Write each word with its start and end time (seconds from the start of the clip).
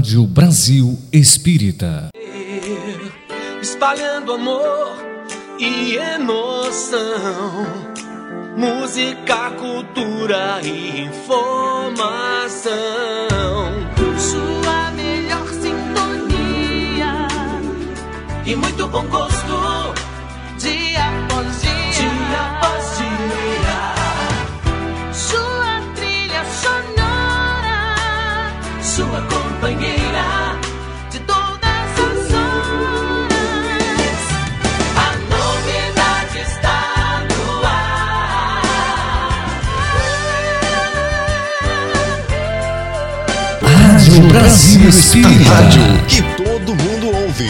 Rádio 0.00 0.26
Brasil 0.26 0.98
Espírita. 1.12 2.08
Espalhando 3.60 4.32
amor 4.32 4.96
e 5.58 5.94
emoção. 5.94 7.66
Música, 8.56 9.50
cultura 9.50 10.62
e 10.62 11.02
informação. 11.02 12.00
Sua 14.18 14.90
melhor 14.92 15.46
sintonia. 15.48 17.28
E 18.46 18.56
muito 18.56 18.88
bom 18.88 19.06
gosto. 19.06 19.39
Rádio 44.20 44.28
Brasil 44.28 44.88
Espírita. 44.88 45.50
Rádio 45.50 45.82
que 46.06 46.22
todo 46.36 46.74
mundo 46.74 47.06
ouve. 47.06 47.48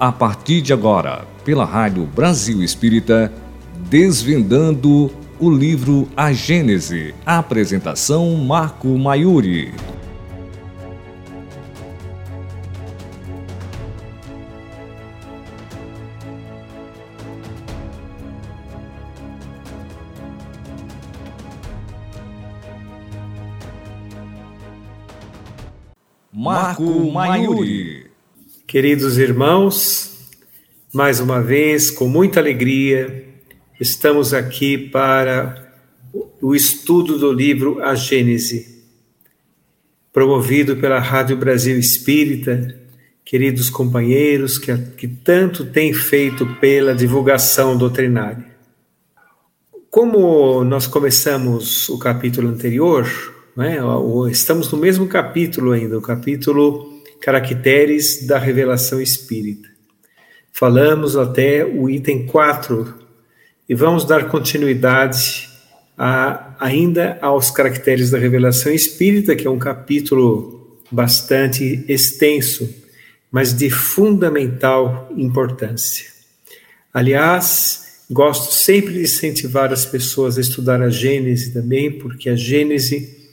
A 0.00 0.10
partir 0.10 0.60
de 0.60 0.72
agora, 0.72 1.24
pela 1.44 1.64
Rádio 1.64 2.04
Brasil 2.04 2.60
Espírita, 2.64 3.32
desvendando 3.88 5.12
o 5.38 5.48
livro 5.48 6.08
A 6.16 6.32
Gênese. 6.32 7.14
Apresentação 7.24 8.34
Marco 8.38 8.88
Maiuri. 8.98 9.72
Marco 26.76 27.10
Maiuri. 27.10 28.06
Queridos 28.66 29.16
irmãos, 29.16 30.28
mais 30.92 31.20
uma 31.20 31.40
vez, 31.40 31.90
com 31.90 32.06
muita 32.06 32.38
alegria, 32.38 33.24
estamos 33.80 34.34
aqui 34.34 34.76
para 34.76 35.72
o 36.42 36.54
estudo 36.54 37.18
do 37.18 37.32
livro 37.32 37.82
A 37.82 37.94
Gênese, 37.94 38.84
promovido 40.12 40.76
pela 40.76 40.98
Rádio 40.98 41.38
Brasil 41.38 41.78
Espírita, 41.78 42.78
queridos 43.24 43.70
companheiros 43.70 44.58
que, 44.58 44.76
que 44.98 45.08
tanto 45.08 45.64
têm 45.64 45.94
feito 45.94 46.44
pela 46.60 46.94
divulgação 46.94 47.76
doutrinária. 47.76 48.44
Como 49.88 50.62
nós 50.62 50.86
começamos 50.86 51.88
o 51.88 51.98
capítulo 51.98 52.48
anterior, 52.48 53.08
né, 53.56 53.78
estamos 54.30 54.70
no 54.70 54.76
mesmo 54.76 55.08
capítulo 55.08 55.72
ainda, 55.72 55.96
o 55.96 56.02
capítulo 56.02 57.02
Caracteres 57.20 58.26
da 58.26 58.38
Revelação 58.38 59.00
Espírita. 59.00 59.66
Falamos 60.52 61.16
até 61.16 61.64
o 61.64 61.88
item 61.88 62.26
4 62.26 62.94
e 63.66 63.74
vamos 63.74 64.04
dar 64.04 64.28
continuidade 64.28 65.48
a, 65.96 66.54
ainda 66.60 67.18
aos 67.22 67.50
caracteres 67.50 68.10
da 68.10 68.18
Revelação 68.18 68.70
Espírita, 68.70 69.34
que 69.34 69.46
é 69.46 69.50
um 69.50 69.58
capítulo 69.58 70.78
bastante 70.90 71.82
extenso, 71.88 72.68
mas 73.32 73.56
de 73.56 73.70
fundamental 73.70 75.10
importância. 75.16 76.06
Aliás, 76.92 78.04
gosto 78.10 78.52
sempre 78.52 78.92
de 78.92 79.00
incentivar 79.00 79.72
as 79.72 79.86
pessoas 79.86 80.36
a 80.36 80.42
estudar 80.42 80.82
a 80.82 80.90
Gênese 80.90 81.54
também, 81.54 81.90
porque 81.90 82.28
a 82.28 82.36
Gênese 82.36 83.25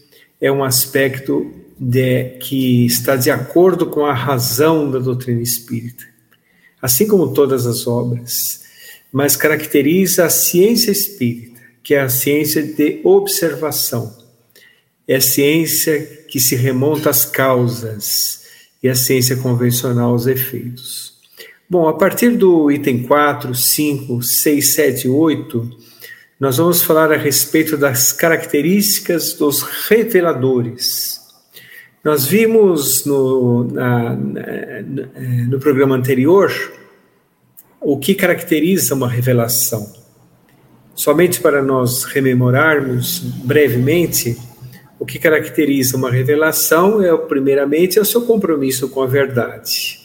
é 0.43 0.51
um 0.51 0.61
aspecto 0.61 1.49
de, 1.79 2.37
que 2.41 2.85
está 2.85 3.15
de 3.15 3.31
acordo 3.31 3.85
com 3.85 4.05
a 4.05 4.13
razão 4.13 4.91
da 4.91 4.99
doutrina 4.99 5.41
espírita, 5.41 6.03
assim 6.81 7.07
como 7.07 7.31
todas 7.31 7.65
as 7.65 7.87
obras, 7.87 8.61
mas 9.09 9.37
caracteriza 9.37 10.25
a 10.25 10.29
ciência 10.29 10.91
espírita, 10.91 11.61
que 11.81 11.93
é 11.93 12.01
a 12.01 12.09
ciência 12.09 12.61
de 12.61 12.99
observação, 13.05 14.13
é 15.07 15.15
a 15.15 15.21
ciência 15.21 16.25
que 16.27 16.41
se 16.41 16.57
remonta 16.57 17.09
às 17.09 17.23
causas 17.23 18.41
e 18.83 18.89
a 18.89 18.95
ciência 18.95 19.37
convencional 19.37 20.11
aos 20.11 20.27
efeitos. 20.27 21.13
Bom, 21.69 21.87
a 21.87 21.93
partir 21.93 22.35
do 22.35 22.69
item 22.69 23.03
4, 23.03 23.55
5, 23.55 24.21
6, 24.21 24.73
7 24.73 25.07
e 25.07 25.09
8, 25.09 25.82
nós 26.43 26.57
vamos 26.57 26.81
falar 26.81 27.09
a 27.09 27.15
respeito 27.15 27.77
das 27.77 28.11
características 28.11 29.31
dos 29.31 29.61
reveladores. 29.87 31.21
Nós 32.03 32.25
vimos 32.25 33.05
no, 33.05 33.63
na, 33.71 34.13
no 35.47 35.57
programa 35.57 35.95
anterior 35.95 36.51
o 37.79 37.97
que 37.97 38.13
caracteriza 38.13 38.93
uma 38.93 39.07
revelação. 39.07 39.89
Somente 40.93 41.39
para 41.39 41.63
nós 41.63 42.03
rememorarmos 42.03 43.19
brevemente, 43.19 44.37
o 44.99 45.05
que 45.05 45.17
caracteriza 45.17 45.95
uma 45.95 46.11
revelação 46.11 47.01
é, 47.01 47.15
primeiramente, 47.19 47.97
é 47.97 48.01
o 48.01 48.05
seu 48.05 48.23
compromisso 48.23 48.89
com 48.89 49.01
a 49.01 49.07
verdade. 49.07 49.97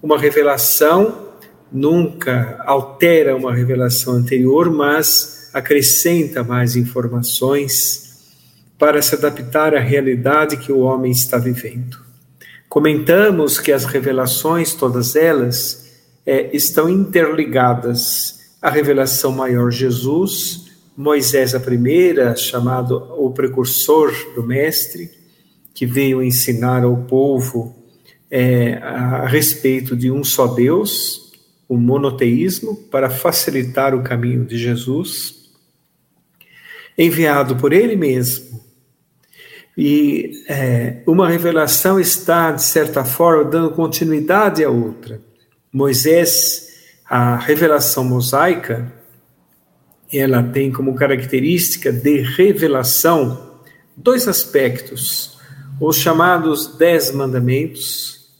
Uma 0.00 0.20
revelação 0.20 1.30
nunca 1.72 2.62
altera 2.64 3.34
uma 3.34 3.52
revelação 3.52 4.14
anterior, 4.14 4.70
mas 4.70 5.36
acrescenta 5.52 6.42
mais 6.44 6.76
informações 6.76 8.08
para 8.78 9.02
se 9.02 9.14
adaptar 9.14 9.74
à 9.74 9.80
realidade 9.80 10.56
que 10.56 10.70
o 10.70 10.80
homem 10.80 11.10
está 11.10 11.36
vivendo. 11.36 11.98
Comentamos 12.68 13.58
que 13.58 13.72
as 13.72 13.84
revelações, 13.84 14.74
todas 14.74 15.16
elas, 15.16 15.88
é, 16.24 16.54
estão 16.54 16.88
interligadas. 16.88 18.38
A 18.60 18.70
revelação 18.70 19.32
maior 19.32 19.70
Jesus, 19.70 20.66
Moisés 20.96 21.54
a 21.54 21.60
primeira, 21.60 22.36
chamado 22.36 22.96
o 23.16 23.30
precursor 23.30 24.12
do 24.34 24.42
Mestre, 24.42 25.10
que 25.72 25.86
veio 25.86 26.22
ensinar 26.22 26.84
ao 26.84 26.96
povo 26.96 27.74
é, 28.30 28.74
a 28.74 29.26
respeito 29.26 29.96
de 29.96 30.10
um 30.10 30.22
só 30.22 30.46
Deus, 30.48 31.32
o 31.68 31.76
monoteísmo, 31.76 32.76
para 32.90 33.08
facilitar 33.08 33.94
o 33.94 34.02
caminho 34.02 34.44
de 34.44 34.58
Jesus, 34.58 35.37
enviado 36.98 37.56
por 37.56 37.72
ele 37.72 37.94
mesmo 37.96 38.48
e 39.80 40.32
é, 40.48 41.02
uma 41.06 41.28
revelação 41.28 42.00
está, 42.00 42.50
de 42.50 42.64
certa 42.64 43.04
forma, 43.04 43.44
dando 43.44 43.70
continuidade 43.70 44.64
à 44.64 44.68
outra. 44.68 45.20
Moisés, 45.72 46.66
a 47.08 47.36
revelação 47.36 48.02
mosaica, 48.02 48.92
ela 50.12 50.42
tem 50.42 50.72
como 50.72 50.96
característica 50.96 51.92
de 51.92 52.22
revelação 52.22 53.60
dois 53.96 54.26
aspectos: 54.26 55.38
os 55.80 55.96
chamados 55.96 56.76
Dez 56.76 57.12
Mandamentos, 57.12 58.32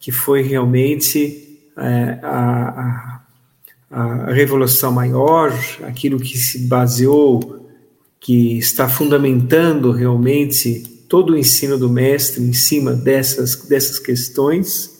que 0.00 0.10
foi 0.10 0.42
realmente 0.42 1.70
é, 1.78 2.18
a, 2.20 3.22
a, 3.90 4.26
a 4.26 4.32
revolução 4.32 4.90
maior, 4.90 5.52
aquilo 5.84 6.18
que 6.18 6.36
se 6.36 6.66
baseou 6.66 7.63
que 8.24 8.56
está 8.56 8.88
fundamentando 8.88 9.92
realmente 9.92 10.82
todo 11.10 11.34
o 11.34 11.38
ensino 11.38 11.76
do 11.76 11.90
mestre 11.90 12.42
em 12.42 12.54
cima 12.54 12.94
dessas, 12.94 13.54
dessas 13.66 13.98
questões, 13.98 14.98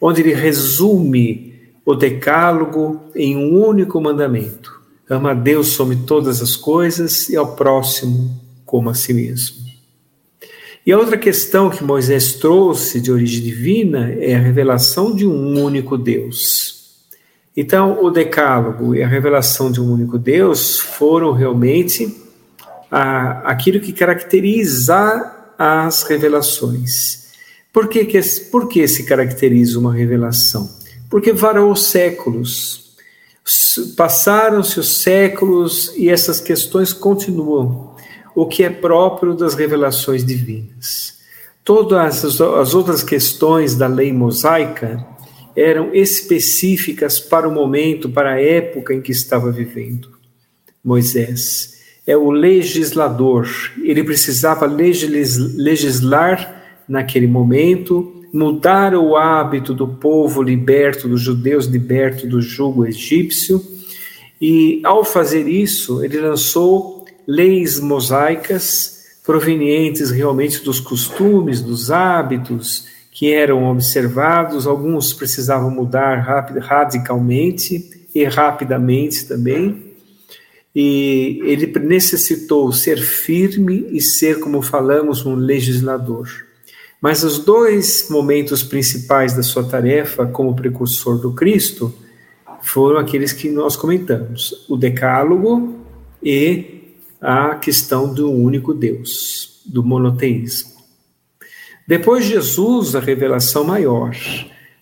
onde 0.00 0.22
ele 0.22 0.32
resume 0.32 1.52
o 1.84 1.94
decálogo 1.94 2.98
em 3.14 3.36
um 3.36 3.62
único 3.62 4.00
mandamento: 4.00 4.80
ama 5.06 5.32
a 5.32 5.34
Deus 5.34 5.68
sobre 5.68 5.96
todas 6.06 6.40
as 6.40 6.56
coisas 6.56 7.28
e 7.28 7.36
ao 7.36 7.54
próximo 7.54 8.40
como 8.64 8.88
a 8.88 8.94
si 8.94 9.12
mesmo. 9.12 9.58
E 10.86 10.92
a 10.92 10.98
outra 10.98 11.18
questão 11.18 11.68
que 11.68 11.84
Moisés 11.84 12.32
trouxe 12.36 13.02
de 13.02 13.12
origem 13.12 13.42
divina 13.42 14.14
é 14.14 14.34
a 14.34 14.40
revelação 14.40 15.14
de 15.14 15.26
um 15.26 15.62
único 15.62 15.98
Deus. 15.98 17.04
Então, 17.54 18.02
o 18.02 18.10
decálogo 18.10 18.94
e 18.94 19.02
a 19.02 19.06
revelação 19.06 19.70
de 19.70 19.78
um 19.78 19.92
único 19.92 20.18
Deus 20.18 20.80
foram 20.80 21.32
realmente 21.32 22.21
a, 22.92 23.50
aquilo 23.50 23.80
que 23.80 23.92
caracteriza 23.92 25.34
as 25.58 26.04
revelações. 26.04 27.32
Por 27.72 27.88
que, 27.88 28.04
que, 28.04 28.20
por 28.52 28.68
que 28.68 28.86
se 28.86 29.04
caracteriza 29.04 29.78
uma 29.78 29.94
revelação? 29.94 30.82
porque 31.12 31.30
varou 31.30 31.76
séculos. 31.76 32.94
Passaram-se 33.98 34.80
os 34.80 35.02
séculos 35.02 35.92
e 35.94 36.08
essas 36.08 36.40
questões 36.40 36.94
continuam, 36.94 37.94
o 38.34 38.46
que 38.46 38.64
é 38.64 38.70
próprio 38.70 39.34
das 39.34 39.52
revelações 39.52 40.24
divinas. 40.24 41.18
Todas 41.62 42.40
as 42.40 42.74
outras 42.74 43.02
questões 43.02 43.74
da 43.74 43.86
lei 43.86 44.10
mosaica 44.10 45.06
eram 45.54 45.94
específicas 45.94 47.20
para 47.20 47.46
o 47.46 47.52
momento, 47.52 48.08
para 48.08 48.32
a 48.32 48.40
época 48.40 48.94
em 48.94 49.02
que 49.02 49.12
estava 49.12 49.52
vivendo. 49.52 50.08
Moisés 50.82 51.81
é 52.06 52.16
o 52.16 52.30
legislador, 52.30 53.48
ele 53.82 54.02
precisava 54.02 54.66
legislar 54.66 56.62
naquele 56.88 57.26
momento, 57.26 58.22
mudar 58.32 58.94
o 58.94 59.16
hábito 59.16 59.72
do 59.72 59.86
povo 59.86 60.42
liberto, 60.42 61.08
dos 61.08 61.20
judeus 61.20 61.66
libertos 61.66 62.28
do 62.28 62.40
jugo 62.40 62.86
egípcio, 62.86 63.62
e 64.40 64.80
ao 64.82 65.04
fazer 65.04 65.46
isso, 65.46 66.04
ele 66.04 66.20
lançou 66.20 67.04
leis 67.26 67.78
mosaicas 67.78 69.04
provenientes 69.24 70.10
realmente 70.10 70.64
dos 70.64 70.80
costumes, 70.80 71.62
dos 71.62 71.92
hábitos 71.92 72.86
que 73.12 73.32
eram 73.32 73.70
observados, 73.70 74.66
alguns 74.66 75.12
precisavam 75.12 75.70
mudar 75.70 76.16
radicalmente 76.60 78.08
e 78.12 78.24
rapidamente 78.24 79.28
também. 79.28 79.91
E 80.74 81.40
ele 81.44 81.66
necessitou 81.80 82.72
ser 82.72 82.98
firme 82.98 83.86
e 83.90 84.00
ser, 84.00 84.40
como 84.40 84.62
falamos, 84.62 85.26
um 85.26 85.34
legislador. 85.34 86.28
Mas 87.00 87.24
os 87.24 87.38
dois 87.38 88.06
momentos 88.08 88.62
principais 88.62 89.34
da 89.34 89.42
sua 89.42 89.64
tarefa 89.64 90.24
como 90.24 90.54
precursor 90.54 91.18
do 91.18 91.32
Cristo 91.34 91.92
foram 92.62 92.98
aqueles 92.98 93.32
que 93.32 93.50
nós 93.50 93.76
comentamos: 93.76 94.64
o 94.68 94.76
Decálogo 94.76 95.80
e 96.22 96.94
a 97.20 97.56
questão 97.56 98.12
do 98.12 98.30
único 98.30 98.72
Deus, 98.72 99.62
do 99.66 99.82
monoteísmo. 99.82 100.72
Depois 101.86 102.24
de 102.24 102.32
Jesus, 102.32 102.94
a 102.94 103.00
revelação 103.00 103.64
maior, 103.64 104.16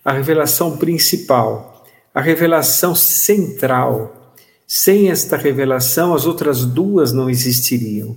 a 0.05 0.13
revelação 0.13 0.77
principal, 0.77 1.87
a 2.15 2.21
revelação 2.21 2.95
central. 2.95 4.20
Sem 4.73 5.11
esta 5.11 5.37
revelação, 5.37 6.15
as 6.15 6.27
outras 6.27 6.65
duas 6.65 7.13
não 7.13 7.29
existiriam. 7.29 8.17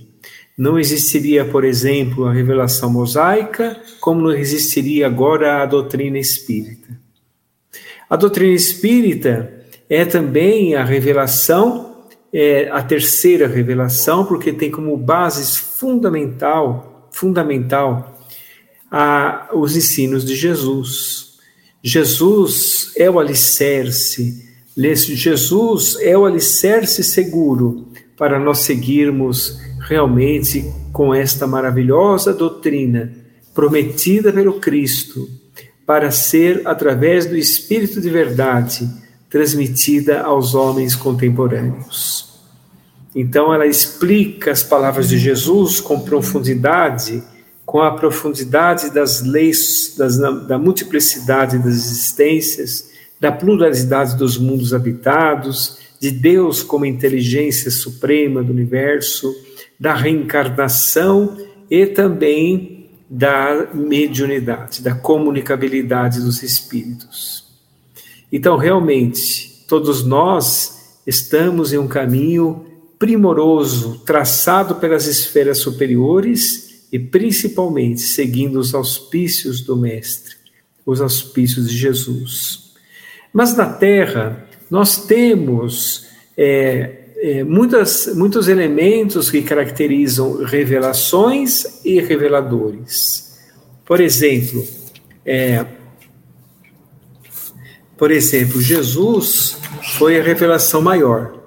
Não 0.56 0.78
existiria, 0.78 1.44
por 1.44 1.64
exemplo, 1.64 2.26
a 2.26 2.32
revelação 2.32 2.88
mosaica, 2.92 3.76
como 4.00 4.20
não 4.20 4.30
existiria 4.30 5.08
agora 5.08 5.60
a 5.60 5.66
doutrina 5.66 6.16
espírita. 6.16 6.96
A 8.08 8.14
doutrina 8.14 8.54
espírita 8.54 9.52
é 9.90 10.04
também 10.04 10.76
a 10.76 10.84
revelação, 10.84 12.06
é 12.32 12.68
a 12.70 12.80
terceira 12.84 13.48
revelação, 13.48 14.24
porque 14.24 14.52
tem 14.52 14.70
como 14.70 14.96
base 14.96 15.58
fundamental, 15.58 17.08
fundamental 17.10 18.16
a, 18.88 19.48
os 19.52 19.74
ensinos 19.74 20.24
de 20.24 20.36
Jesus. 20.36 21.36
Jesus 21.82 22.92
é 22.96 23.10
o 23.10 23.18
alicerce, 23.18 24.53
Jesus 24.76 25.96
é 26.00 26.16
o 26.16 26.24
alicerce 26.24 27.04
seguro 27.04 27.86
para 28.16 28.38
nós 28.38 28.58
seguirmos 28.58 29.58
realmente 29.80 30.64
com 30.92 31.14
esta 31.14 31.46
maravilhosa 31.46 32.32
doutrina 32.32 33.12
prometida 33.54 34.32
pelo 34.32 34.54
Cristo, 34.54 35.28
para 35.86 36.10
ser, 36.10 36.62
através 36.64 37.26
do 37.26 37.36
Espírito 37.36 38.00
de 38.00 38.10
verdade, 38.10 38.88
transmitida 39.30 40.22
aos 40.22 40.54
homens 40.54 40.96
contemporâneos. 40.96 42.40
Então, 43.14 43.54
ela 43.54 43.66
explica 43.66 44.50
as 44.50 44.62
palavras 44.62 45.08
de 45.08 45.18
Jesus 45.18 45.80
com 45.80 46.00
profundidade 46.00 47.22
com 47.64 47.80
a 47.80 47.92
profundidade 47.92 48.90
das 48.90 49.22
leis, 49.22 49.94
das, 49.96 50.18
da 50.18 50.58
multiplicidade 50.58 51.58
das 51.58 51.74
existências, 51.74 52.90
da 53.24 53.32
pluralidade 53.32 54.18
dos 54.18 54.36
mundos 54.36 54.74
habitados, 54.74 55.78
de 55.98 56.10
Deus 56.10 56.62
como 56.62 56.84
inteligência 56.84 57.70
suprema 57.70 58.42
do 58.42 58.52
universo, 58.52 59.34
da 59.80 59.94
reencarnação 59.94 61.34
e 61.70 61.86
também 61.86 62.90
da 63.08 63.70
mediunidade, 63.72 64.82
da 64.82 64.94
comunicabilidade 64.94 66.20
dos 66.20 66.42
espíritos. 66.42 67.46
Então, 68.30 68.58
realmente, 68.58 69.64
todos 69.66 70.04
nós 70.04 70.98
estamos 71.06 71.72
em 71.72 71.78
um 71.78 71.88
caminho 71.88 72.66
primoroso, 72.98 74.02
traçado 74.04 74.74
pelas 74.74 75.06
esferas 75.06 75.60
superiores 75.60 76.84
e 76.92 76.98
principalmente 76.98 78.02
seguindo 78.02 78.60
os 78.60 78.74
auspícios 78.74 79.62
do 79.62 79.78
Mestre, 79.78 80.34
os 80.84 81.00
auspícios 81.00 81.70
de 81.70 81.78
Jesus. 81.78 82.63
Mas 83.34 83.56
na 83.56 83.66
Terra, 83.66 84.46
nós 84.70 85.06
temos 85.06 86.06
é, 86.38 86.98
é, 87.16 87.42
muitas, 87.42 88.14
muitos 88.14 88.46
elementos 88.46 89.28
que 89.28 89.42
caracterizam 89.42 90.44
revelações 90.44 91.84
e 91.84 92.00
reveladores. 92.00 93.40
Por 93.84 94.00
exemplo, 94.00 94.64
é, 95.26 95.66
por 97.96 98.12
exemplo, 98.12 98.60
Jesus 98.60 99.58
foi 99.98 100.20
a 100.20 100.22
revelação 100.22 100.80
maior. 100.80 101.42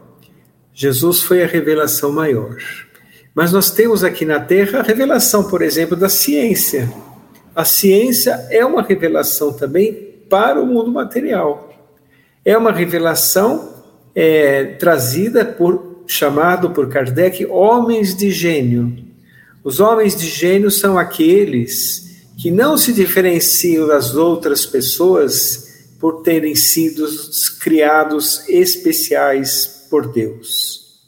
Jesus 0.74 1.22
foi 1.22 1.42
a 1.42 1.48
revelação 1.48 2.12
maior. 2.12 2.58
Mas 3.34 3.54
nós 3.54 3.72
temos 3.72 4.04
aqui 4.04 4.26
na 4.26 4.42
Terra 4.42 4.80
a 4.80 4.84
revelação, 4.84 5.46
por 5.46 5.62
exemplo, 5.62 5.96
da 5.96 6.10
ciência. 6.10 6.92
A 7.56 7.64
ciência 7.64 8.46
é 8.52 8.66
uma 8.66 8.82
revelação 8.82 9.54
também 9.54 9.94
para 10.30 10.62
o 10.62 10.66
mundo 10.66 10.92
material. 10.92 11.67
É 12.48 12.58
uma 12.58 12.72
revelação 12.72 13.74
é, 14.16 14.64
trazida 14.80 15.44
por 15.44 16.06
chamado 16.08 16.70
por 16.70 16.88
Kardec 16.88 17.46
homens 17.46 18.16
de 18.16 18.32
gênio. 18.32 18.98
Os 19.66 19.82
homens 19.82 20.16
de 20.16 20.30
gênio 20.30 20.72
são 20.72 20.98
aqueles 20.98 22.22
que 22.38 22.50
não 22.50 22.78
se 22.78 22.94
diferenciam 22.94 23.86
das 23.86 24.16
outras 24.16 24.66
pessoas 24.66 25.90
por 26.00 26.22
terem 26.22 26.56
sido 26.56 27.06
criados 27.60 28.48
especiais 28.48 29.86
por 29.90 30.14
Deus. 30.14 31.02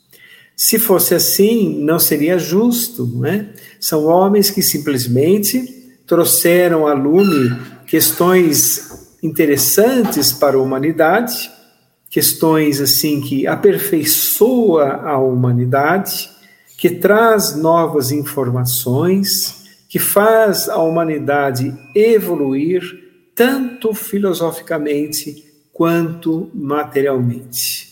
Se 0.58 0.78
fosse 0.78 1.16
assim, 1.16 1.82
não 1.82 2.00
seria 2.00 2.38
justo, 2.38 3.08
né? 3.18 3.54
São 3.80 4.08
homens 4.08 4.50
que 4.50 4.62
simplesmente 4.62 5.88
trouxeram 6.06 6.86
à 6.86 6.94
lume 6.94 7.58
questões 7.88 8.89
interessantes 9.22 10.32
para 10.32 10.58
a 10.58 10.62
humanidade, 10.62 11.50
questões 12.10 12.82
assim 12.82 13.22
que 13.22 13.46
aperfeiçoa 13.46 15.02
a 15.04 15.18
humanidade, 15.18 16.30
que 16.78 16.90
traz 16.90 17.56
novas 17.56 18.12
informações, 18.12 19.66
que 19.88 20.00
faz 20.00 20.70
a 20.70 20.78
humanidade 20.78 21.74
evoluir 21.96 22.82
tanto 23.36 23.94
filosoficamente 23.94 25.46
quanto 25.74 26.50
materialmente. 26.54 27.90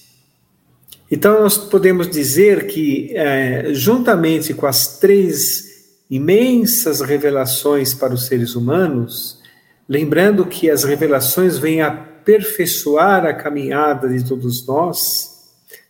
Então, 1.09 1.41
nós 1.41 1.57
podemos 1.57 2.09
dizer 2.09 2.67
que, 2.67 3.11
é, 3.15 3.73
juntamente 3.73 4.53
com 4.53 4.67
as 4.67 4.99
três 4.99 5.65
imensas 6.09 7.01
revelações 7.01 7.93
para 7.93 8.13
os 8.13 8.25
seres 8.25 8.55
humanos, 8.55 9.41
lembrando 9.87 10.45
que 10.45 10.69
as 10.69 10.83
revelações 10.83 11.57
vêm 11.57 11.81
aperfeiçoar 11.81 13.25
a 13.25 13.33
caminhada 13.33 14.09
de 14.09 14.23
todos 14.23 14.65
nós, 14.67 15.37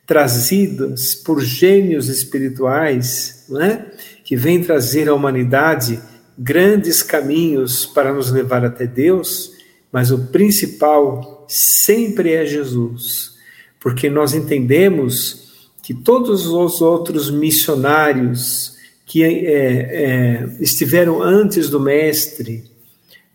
trazidas 0.06 1.16
por 1.16 1.42
gênios 1.42 2.08
espirituais, 2.08 3.46
né, 3.50 3.88
que 4.24 4.36
vêm 4.36 4.64
trazer 4.64 5.10
à 5.10 5.14
humanidade 5.14 6.00
grandes 6.38 7.02
caminhos 7.02 7.86
para 7.86 8.14
nos 8.14 8.32
levar 8.32 8.64
até 8.64 8.86
Deus, 8.86 9.52
mas 9.92 10.12
o 10.12 10.28
principal 10.28 11.46
sempre 11.48 12.34
é 12.34 12.46
Jesus 12.46 13.38
porque 13.80 14.10
nós 14.10 14.34
entendemos 14.34 15.70
que 15.82 15.94
todos 15.94 16.46
os 16.48 16.82
outros 16.82 17.32
missionários 17.32 18.76
que 19.06 19.24
é, 19.24 19.32
é, 19.32 20.50
estiveram 20.60 21.22
antes 21.22 21.70
do 21.70 21.80
Mestre 21.80 22.66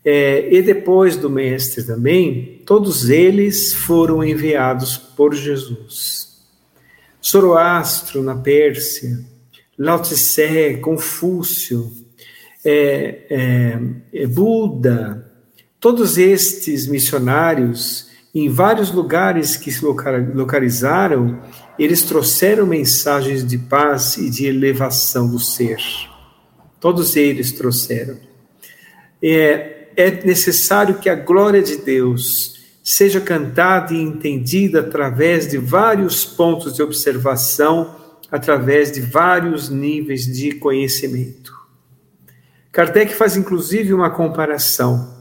é, 0.05 0.53
e 0.53 0.61
depois 0.61 1.15
do 1.15 1.29
Mestre 1.29 1.83
também, 1.83 2.61
todos 2.65 3.09
eles 3.09 3.73
foram 3.73 4.23
enviados 4.23 4.97
por 4.97 5.33
Jesus. 5.33 6.41
Zoroastro 7.25 8.21
na 8.21 8.35
Pérsia, 8.35 9.19
Lao 9.77 10.01
Tse, 10.01 10.79
Confúcio, 10.81 11.91
é, 12.65 13.25
é, 13.29 13.79
é, 14.13 14.27
Buda, 14.27 15.31
todos 15.79 16.17
estes 16.17 16.87
missionários 16.87 18.11
Em 18.35 18.49
vários 18.49 18.91
lugares 18.91 19.55
que 19.55 19.71
se 19.71 19.85
localizaram, 19.85 21.39
eles 21.77 22.01
trouxeram 22.01 22.65
mensagens 22.65 23.45
de 23.45 23.59
paz 23.59 24.17
e 24.17 24.27
de 24.27 24.47
elevação 24.47 25.29
do 25.29 25.37
ser. 25.37 25.77
Todos 26.79 27.15
eles 27.15 27.51
trouxeram. 27.51 28.17
É, 29.21 29.82
é 29.95 30.11
necessário 30.25 30.99
que 30.99 31.09
a 31.09 31.15
glória 31.15 31.61
de 31.61 31.77
Deus 31.77 32.61
seja 32.83 33.21
cantada 33.21 33.93
e 33.93 34.01
entendida 34.01 34.81
através 34.81 35.47
de 35.47 35.57
vários 35.57 36.25
pontos 36.25 36.73
de 36.75 36.83
observação, 36.83 37.95
através 38.31 38.91
de 38.91 38.99
vários 38.99 39.69
níveis 39.69 40.25
de 40.25 40.53
conhecimento. 40.53 41.53
Kardec 42.71 43.13
faz 43.13 43.37
inclusive 43.37 43.93
uma 43.93 44.09
comparação 44.09 45.13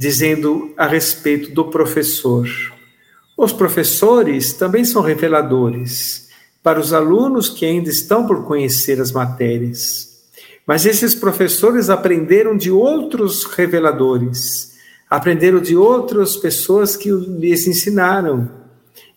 dizendo 0.00 0.72
a 0.78 0.86
respeito 0.86 1.52
do 1.52 1.66
professor. 1.66 2.48
Os 3.36 3.52
professores 3.52 4.54
também 4.54 4.82
são 4.82 5.02
reveladores 5.02 6.30
para 6.62 6.80
os 6.80 6.94
alunos 6.94 7.50
que 7.50 7.66
ainda 7.66 7.90
estão 7.90 8.26
por 8.26 8.46
conhecer 8.46 8.98
as 8.98 9.12
matérias. 9.12 10.09
Mas 10.70 10.86
esses 10.86 11.16
professores 11.16 11.90
aprenderam 11.90 12.56
de 12.56 12.70
outros 12.70 13.42
reveladores, 13.42 14.76
aprenderam 15.10 15.60
de 15.60 15.76
outras 15.76 16.36
pessoas 16.36 16.94
que 16.94 17.10
lhes 17.10 17.66
ensinaram 17.66 18.48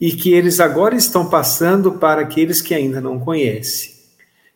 e 0.02 0.14
que 0.14 0.34
eles 0.34 0.60
agora 0.60 0.96
estão 0.96 1.30
passando 1.30 1.92
para 1.92 2.22
aqueles 2.22 2.60
que 2.60 2.74
ainda 2.74 3.00
não 3.00 3.20
conhecem. 3.20 3.92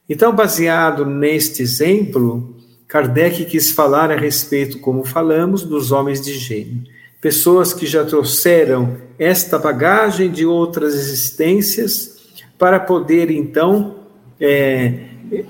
Então, 0.10 0.36
baseado 0.36 1.06
neste 1.06 1.62
exemplo, 1.62 2.56
Kardec 2.88 3.46
quis 3.46 3.70
falar 3.74 4.12
a 4.12 4.16
respeito, 4.16 4.80
como 4.80 5.06
falamos, 5.06 5.62
dos 5.62 5.92
homens 5.92 6.20
de 6.20 6.34
gênio. 6.34 6.82
Pessoas 7.22 7.76
que 7.76 7.86
já 7.86 8.04
trouxeram 8.06 8.98
esta 9.20 9.60
bagagem 9.60 10.32
de 10.32 10.48
outras 10.48 10.96
existências 10.96 12.18
para 12.58 12.80
poder, 12.80 13.30
então, 13.30 13.98
é, 14.42 15.07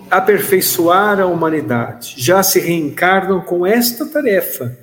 aperfeiçoar 0.10 1.20
a 1.20 1.26
humanidade. 1.26 2.16
Já 2.18 2.42
se 2.44 2.60
reencarnam 2.60 3.42
com 3.42 3.66
esta 3.66 4.06
tarefa, 4.06 4.78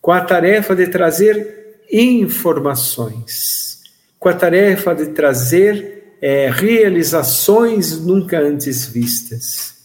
com 0.00 0.12
a 0.12 0.20
tarefa 0.20 0.74
de 0.74 0.86
trazer 0.86 1.80
informações, 1.90 3.80
com 4.18 4.28
a 4.28 4.34
tarefa 4.34 4.94
de 4.94 5.06
trazer 5.06 6.16
é, 6.20 6.50
realizações 6.50 8.00
nunca 8.00 8.40
antes 8.40 8.86
vistas 8.86 9.78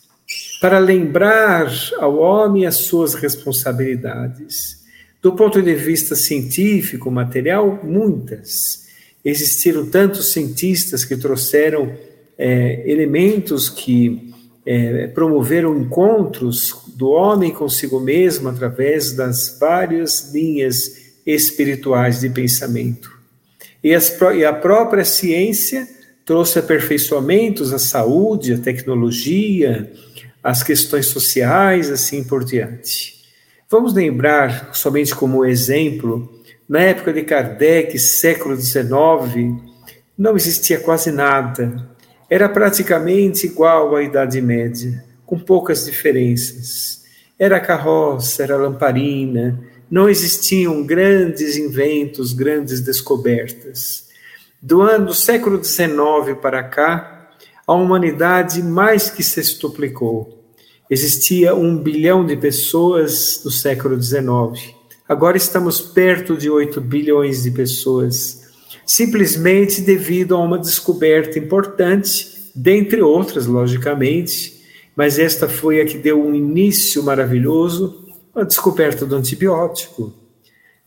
para 0.63 0.79
lembrar 0.79 1.69
ao 1.98 2.17
homem 2.17 2.65
as 2.65 2.75
suas 2.75 3.13
responsabilidades. 3.15 4.81
Do 5.22 5.33
ponto 5.33 5.62
de 5.62 5.75
vista 5.75 6.15
científico, 6.15 7.12
material, 7.12 7.81
muitas. 7.83 8.88
Existiram 9.25 9.86
tantos 9.86 10.31
cientistas 10.31 11.03
que 11.03 11.17
trouxeram 11.17 11.93
é, 12.38 12.81
elementos 12.89 13.69
que 13.69 14.32
é, 14.65 15.08
promoveram 15.08 15.77
encontros 15.77 16.84
do 16.96 17.10
homem 17.10 17.51
consigo 17.51 18.00
mesmo 18.00 18.50
através 18.50 19.12
das 19.12 19.58
várias 19.60 20.32
linhas 20.34 21.03
espirituais 21.25 22.22
de 22.22 22.29
pensamento. 22.29 23.12
E, 23.84 23.93
as, 23.93 24.17
e 24.36 24.46
a 24.46 24.53
própria 24.53 25.03
ciência 25.03 25.88
trouxe 26.25 26.60
aperfeiçoamentos 26.60 27.74
à 27.74 27.79
saúde, 27.79 28.53
à 28.53 28.58
tecnologia, 28.58 29.91
as 30.41 30.63
questões 30.63 31.08
sociais, 31.08 31.89
assim 31.89 32.24
por 32.24 32.43
diante. 32.43 33.13
Vamos 33.70 33.93
lembrar, 33.93 34.70
somente 34.74 35.15
como 35.15 35.43
exemplo, 35.46 36.41
na 36.67 36.79
época 36.82 37.12
de 37.12 37.24
Kardec, 37.24 37.98
século 38.00 38.55
XIX, 38.55 38.86
não 40.17 40.36
existia 40.36 40.79
quase 40.79 41.12
nada. 41.12 41.92
Era 42.33 42.49
praticamente 42.49 43.45
igual 43.45 43.95
à 43.95 44.01
Idade 44.01 44.41
Média, 44.41 45.05
com 45.23 45.37
poucas 45.37 45.85
diferenças. 45.85 47.03
Era 47.37 47.59
carroça, 47.59 48.41
era 48.41 48.57
lamparina, 48.57 49.63
não 49.87 50.09
existiam 50.09 50.83
grandes 50.83 51.57
inventos, 51.57 52.33
grandes 52.33 52.81
descobertas. 52.81 54.07
Do 54.59 54.81
ano 54.81 55.05
do 55.05 55.13
século 55.13 55.63
XIX 55.63 56.35
para 56.41 56.63
cá, 56.63 57.29
a 57.67 57.73
humanidade 57.75 58.63
mais 58.63 59.11
que 59.11 59.21
sextuplicou. 59.21 60.43
Existia 60.89 61.53
um 61.53 61.77
bilhão 61.77 62.25
de 62.25 62.35
pessoas 62.35 63.43
no 63.45 63.51
século 63.51 64.01
XIX. 64.01 64.73
Agora 65.07 65.37
estamos 65.37 65.79
perto 65.79 66.35
de 66.35 66.49
8 66.49 66.81
bilhões 66.81 67.43
de 67.43 67.51
pessoas, 67.51 68.42
simplesmente 68.86 69.82
devido 69.82 70.36
a 70.36 70.39
uma 70.39 70.58
descoberta 70.58 71.38
importante, 71.38 72.51
dentre 72.56 73.01
outras, 73.01 73.46
logicamente, 73.46 74.62
mas 74.96 75.18
esta 75.18 75.48
foi 75.50 75.82
a 75.82 75.86
que 75.86 75.98
deu 75.98 76.24
um 76.24 76.36
início 76.36 77.01
maravilhoso, 77.03 78.06
a 78.36 78.44
descoberta 78.44 79.06
do 79.06 79.15
antibiótico. 79.15 80.13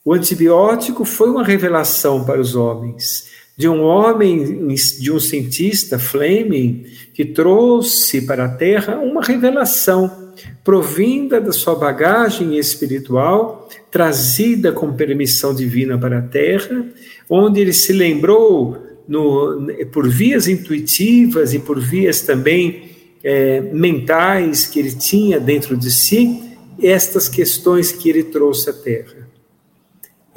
O 0.05 0.13
antibiótico 0.13 1.05
foi 1.05 1.29
uma 1.29 1.43
revelação 1.43 2.25
para 2.25 2.41
os 2.41 2.55
homens 2.55 3.37
de 3.57 3.69
um 3.69 3.83
homem, 3.83 4.75
de 5.01 5.11
um 5.11 5.19
cientista, 5.19 5.99
Fleming, 5.99 6.85
que 7.15 7.25
trouxe 7.25 8.21
para 8.21 8.45
a 8.45 8.49
Terra 8.49 8.99
uma 8.99 9.23
revelação 9.23 10.26
provinda 10.65 11.41
da 11.41 11.53
sua 11.53 11.75
bagagem 11.75 12.57
espiritual, 12.59 13.69
trazida 13.91 14.73
com 14.73 14.93
permissão 14.93 15.55
divina 15.55 15.99
para 15.99 16.19
a 16.19 16.23
Terra, 16.23 16.87
onde 17.29 17.61
ele 17.61 17.73
se 17.73 17.93
lembrou 17.93 18.77
no, 19.09 19.67
por 19.93 20.09
vias 20.09 20.49
intuitivas 20.49 21.55
e 21.55 21.59
por 21.59 21.81
vias 21.81 22.23
também 22.23 22.91
é, 23.23 23.61
mentais 23.61 24.67
que 24.67 24.79
ele 24.79 24.95
tinha 24.95 25.41
dentro 25.41 25.77
de 25.77 25.91
si, 25.91 26.43
estas 26.83 27.29
questões 27.29 27.91
que 27.93 28.09
ele 28.09 28.25
trouxe 28.25 28.71
à 28.71 28.73
Terra. 28.73 29.27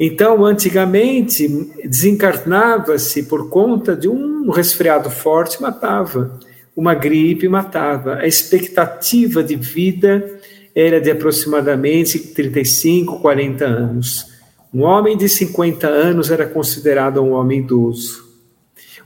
Então, 0.02 0.46
antigamente, 0.46 1.46
desencarnava-se 1.84 3.24
por 3.24 3.50
conta 3.50 3.94
de 3.94 4.08
um 4.08 4.50
resfriado 4.50 5.10
forte, 5.10 5.60
matava. 5.60 6.40
Uma 6.76 6.94
gripe 6.94 7.48
matava. 7.48 8.16
A 8.16 8.26
expectativa 8.26 9.42
de 9.42 9.56
vida 9.56 10.40
era 10.74 11.00
de 11.00 11.10
aproximadamente 11.10 12.18
35, 12.18 13.20
40 13.20 13.64
anos. 13.64 14.26
Um 14.72 14.82
homem 14.82 15.16
de 15.16 15.28
50 15.28 15.88
anos 15.88 16.30
era 16.30 16.46
considerado 16.46 17.20
um 17.20 17.32
homem 17.32 17.60
idoso. 17.60 18.24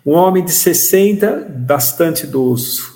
Um 0.05 0.13
homem 0.13 0.45
de 0.45 0.53
60, 0.53 1.65
bastante 1.67 2.25
idoso. 2.25 2.93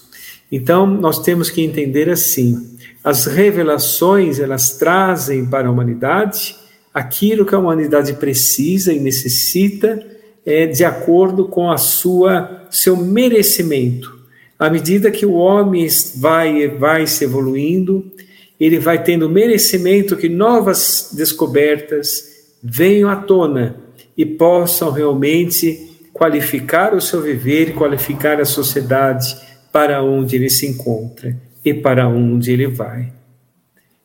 Então, 0.53 0.87
nós 0.87 1.21
temos 1.21 1.51
que 1.51 1.63
entender 1.63 2.11
assim: 2.11 2.77
as 3.03 3.25
revelações 3.25 4.39
elas 4.39 4.77
trazem 4.77 5.47
para 5.47 5.69
a 5.69 5.71
humanidade 5.71 6.57
aquilo 6.93 7.47
que 7.47 7.55
a 7.55 7.59
humanidade 7.59 8.13
precisa 8.15 8.93
e 8.93 8.99
necessita 8.99 10.05
é 10.45 10.67
de 10.67 10.85
acordo 10.85 11.47
com 11.47 11.71
a 11.71 11.79
sua 11.79 12.67
seu 12.71 12.97
merecimento. 12.97 14.18
À 14.59 14.69
medida 14.69 15.11
que 15.11 15.25
o 15.25 15.35
homem 15.35 15.87
vai 16.17 16.69
vai 16.69 17.07
se 17.07 17.25
evoluindo, 17.25 18.11
ele 18.59 18.79
vai 18.79 19.03
tendo 19.03 19.31
merecimento 19.31 20.17
que 20.17 20.29
novas 20.29 21.11
descobertas 21.13 22.39
venham 22.63 23.09
à 23.09 23.17
tona 23.17 23.77
e 24.17 24.27
possam 24.27 24.91
realmente 24.91 25.89
qualificar 26.13 26.93
o 26.93 27.01
seu 27.01 27.23
viver 27.23 27.69
e 27.69 27.73
qualificar 27.73 28.41
a 28.41 28.45
sociedade 28.45 29.37
para 29.73 30.03
onde 30.03 30.35
ele 30.35 30.51
se 30.51 30.67
encontra 30.67 31.37
e 31.65 31.73
para 31.73 32.09
onde 32.09 32.51
ele 32.51 32.67
vai. 32.67 33.13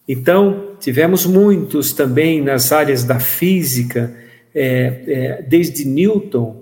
Então, 0.07 0.75
tivemos 0.79 1.25
muitos 1.25 1.93
também 1.93 2.41
nas 2.41 2.71
áreas 2.71 3.03
da 3.03 3.19
física, 3.19 4.13
é, 4.53 5.01
é, 5.07 5.41
desde 5.41 5.85
Newton. 5.85 6.61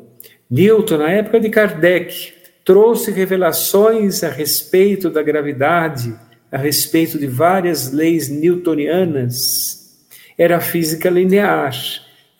Newton, 0.50 0.98
na 0.98 1.10
época 1.10 1.39
de 1.39 1.50
Kardec, 1.50 2.33
trouxe 2.65 3.12
revelações 3.12 4.24
a 4.24 4.30
respeito 4.30 5.10
da 5.10 5.22
gravidade, 5.22 6.13
a 6.51 6.58
respeito 6.58 7.18
de 7.18 7.27
várias 7.27 7.91
leis 7.91 8.30
newtonianas. 8.30 10.06
Era 10.38 10.58
a 10.58 10.62
física 10.62 11.10
linear, 11.10 11.74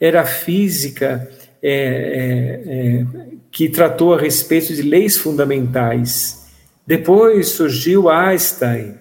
era 0.00 0.22
a 0.22 0.26
física 0.26 1.28
é, 1.62 1.72
é, 1.72 2.98
é 2.98 3.06
que 3.50 3.68
tratou 3.68 4.14
a 4.14 4.20
respeito 4.20 4.74
de 4.74 4.82
leis 4.82 5.18
fundamentais. 5.18 6.50
Depois 6.86 7.48
surgiu 7.48 8.08
Einstein. 8.08 8.94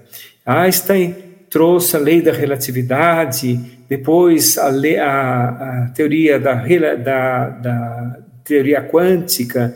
Einstein 0.46 1.16
trouxe 1.50 1.96
a 1.96 2.00
lei 2.00 2.22
da 2.22 2.32
relatividade, 2.32 3.60
depois 3.90 4.58
a, 4.58 4.70
lei, 4.70 4.98
a, 4.98 5.50
a 5.86 5.92
teoria 5.96 6.40
da, 6.40 6.56
da, 6.56 7.50
da, 7.50 8.20
teoria 8.44 8.82
quântica. 8.82 9.76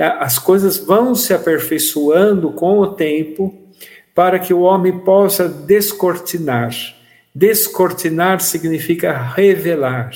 As 0.00 0.38
coisas 0.38 0.76
vão 0.76 1.14
se 1.14 1.32
aperfeiçoando 1.32 2.52
com 2.52 2.80
o 2.80 2.88
tempo 2.88 3.54
para 4.14 4.38
que 4.38 4.52
o 4.52 4.60
homem 4.60 4.98
possa 5.00 5.48
descortinar. 5.48 6.74
Descortinar 7.34 8.40
significa 8.40 9.12
revelar. 9.12 10.10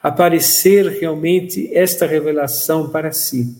aparecer 0.00 0.86
realmente 1.00 1.68
esta 1.74 2.06
revelação 2.06 2.88
para 2.90 3.10
si, 3.10 3.56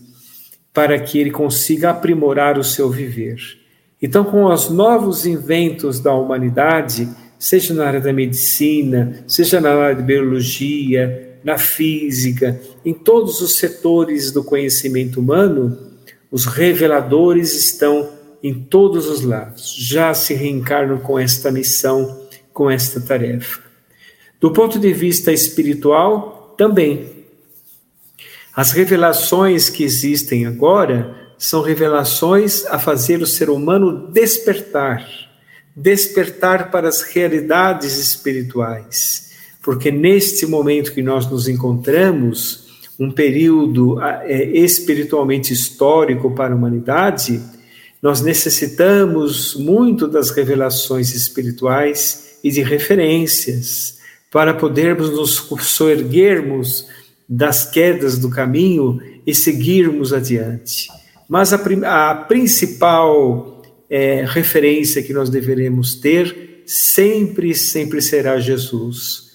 para 0.73 0.97
que 0.97 1.19
ele 1.19 1.31
consiga 1.31 1.89
aprimorar 1.89 2.57
o 2.57 2.63
seu 2.63 2.89
viver. 2.89 3.35
Então, 4.01 4.23
com 4.23 4.45
os 4.45 4.69
novos 4.69 5.25
inventos 5.25 5.99
da 5.99 6.13
humanidade, 6.13 7.09
seja 7.37 7.73
na 7.73 7.85
área 7.85 7.99
da 7.99 8.13
medicina, 8.13 9.25
seja 9.27 9.59
na 9.59 9.73
área 9.73 9.95
de 9.97 10.03
biologia, 10.03 11.26
na 11.47 11.57
física, 11.57 12.59
em 12.83 12.93
todos 12.93 13.39
os 13.39 13.57
setores 13.57 14.31
do 14.31 14.43
conhecimento 14.43 15.21
humano, 15.21 15.77
os 16.29 16.43
reveladores 16.43 17.53
estão 17.53 18.09
em 18.43 18.53
todos 18.53 19.07
os 19.07 19.21
lados, 19.21 19.73
já 19.79 20.13
se 20.13 20.33
reencarnam 20.33 20.99
com 20.99 21.17
esta 21.17 21.49
missão, 21.49 22.27
com 22.51 22.69
esta 22.69 22.99
tarefa. 22.99 23.61
Do 24.41 24.51
ponto 24.51 24.77
de 24.77 24.91
vista 24.91 25.31
espiritual, 25.31 26.53
também. 26.57 27.15
As 28.53 28.73
revelações 28.73 29.69
que 29.69 29.85
existem 29.85 30.45
agora 30.45 31.15
são 31.37 31.61
revelações 31.61 32.65
a 32.65 32.77
fazer 32.77 33.21
o 33.21 33.25
ser 33.25 33.49
humano 33.49 34.11
despertar 34.11 35.07
despertar 35.77 36.71
para 36.71 36.89
as 36.89 37.03
realidades 37.03 37.99
espirituais. 37.99 39.26
Porque 39.67 39.91
neste 39.91 40.45
momento 40.45 40.93
que 40.93 41.01
nós 41.01 41.29
nos 41.29 41.49
encontramos, 41.49 42.67
um 42.97 43.11
período 43.11 44.01
é, 44.01 44.45
espiritualmente 44.57 45.51
histórico 45.51 46.33
para 46.33 46.53
a 46.53 46.55
humanidade, 46.55 47.41
nós 48.01 48.21
necessitamos 48.21 49.55
muito 49.55 50.07
das 50.07 50.29
revelações 50.29 51.13
espirituais 51.13 52.37
e 52.41 52.49
de 52.49 52.61
referências 52.61 53.97
para 54.31 54.53
podermos 54.53 55.09
nos 55.09 55.35
soerguermos 55.63 56.87
das 57.27 57.69
quedas 57.69 58.17
do 58.17 58.29
caminho 58.29 59.01
e 59.25 59.35
seguirmos 59.35 60.13
adiante. 60.13 60.87
Mas 61.27 61.51
a, 61.51 62.11
a 62.11 62.15
principal 62.15 63.61
é, 63.89 64.23
referência 64.25 65.03
que 65.03 65.11
nós 65.11 65.29
deveremos 65.29 65.95
ter 65.95 66.63
sempre, 66.65 67.53
sempre 67.53 68.01
será 68.01 68.39
Jesus. 68.39 69.26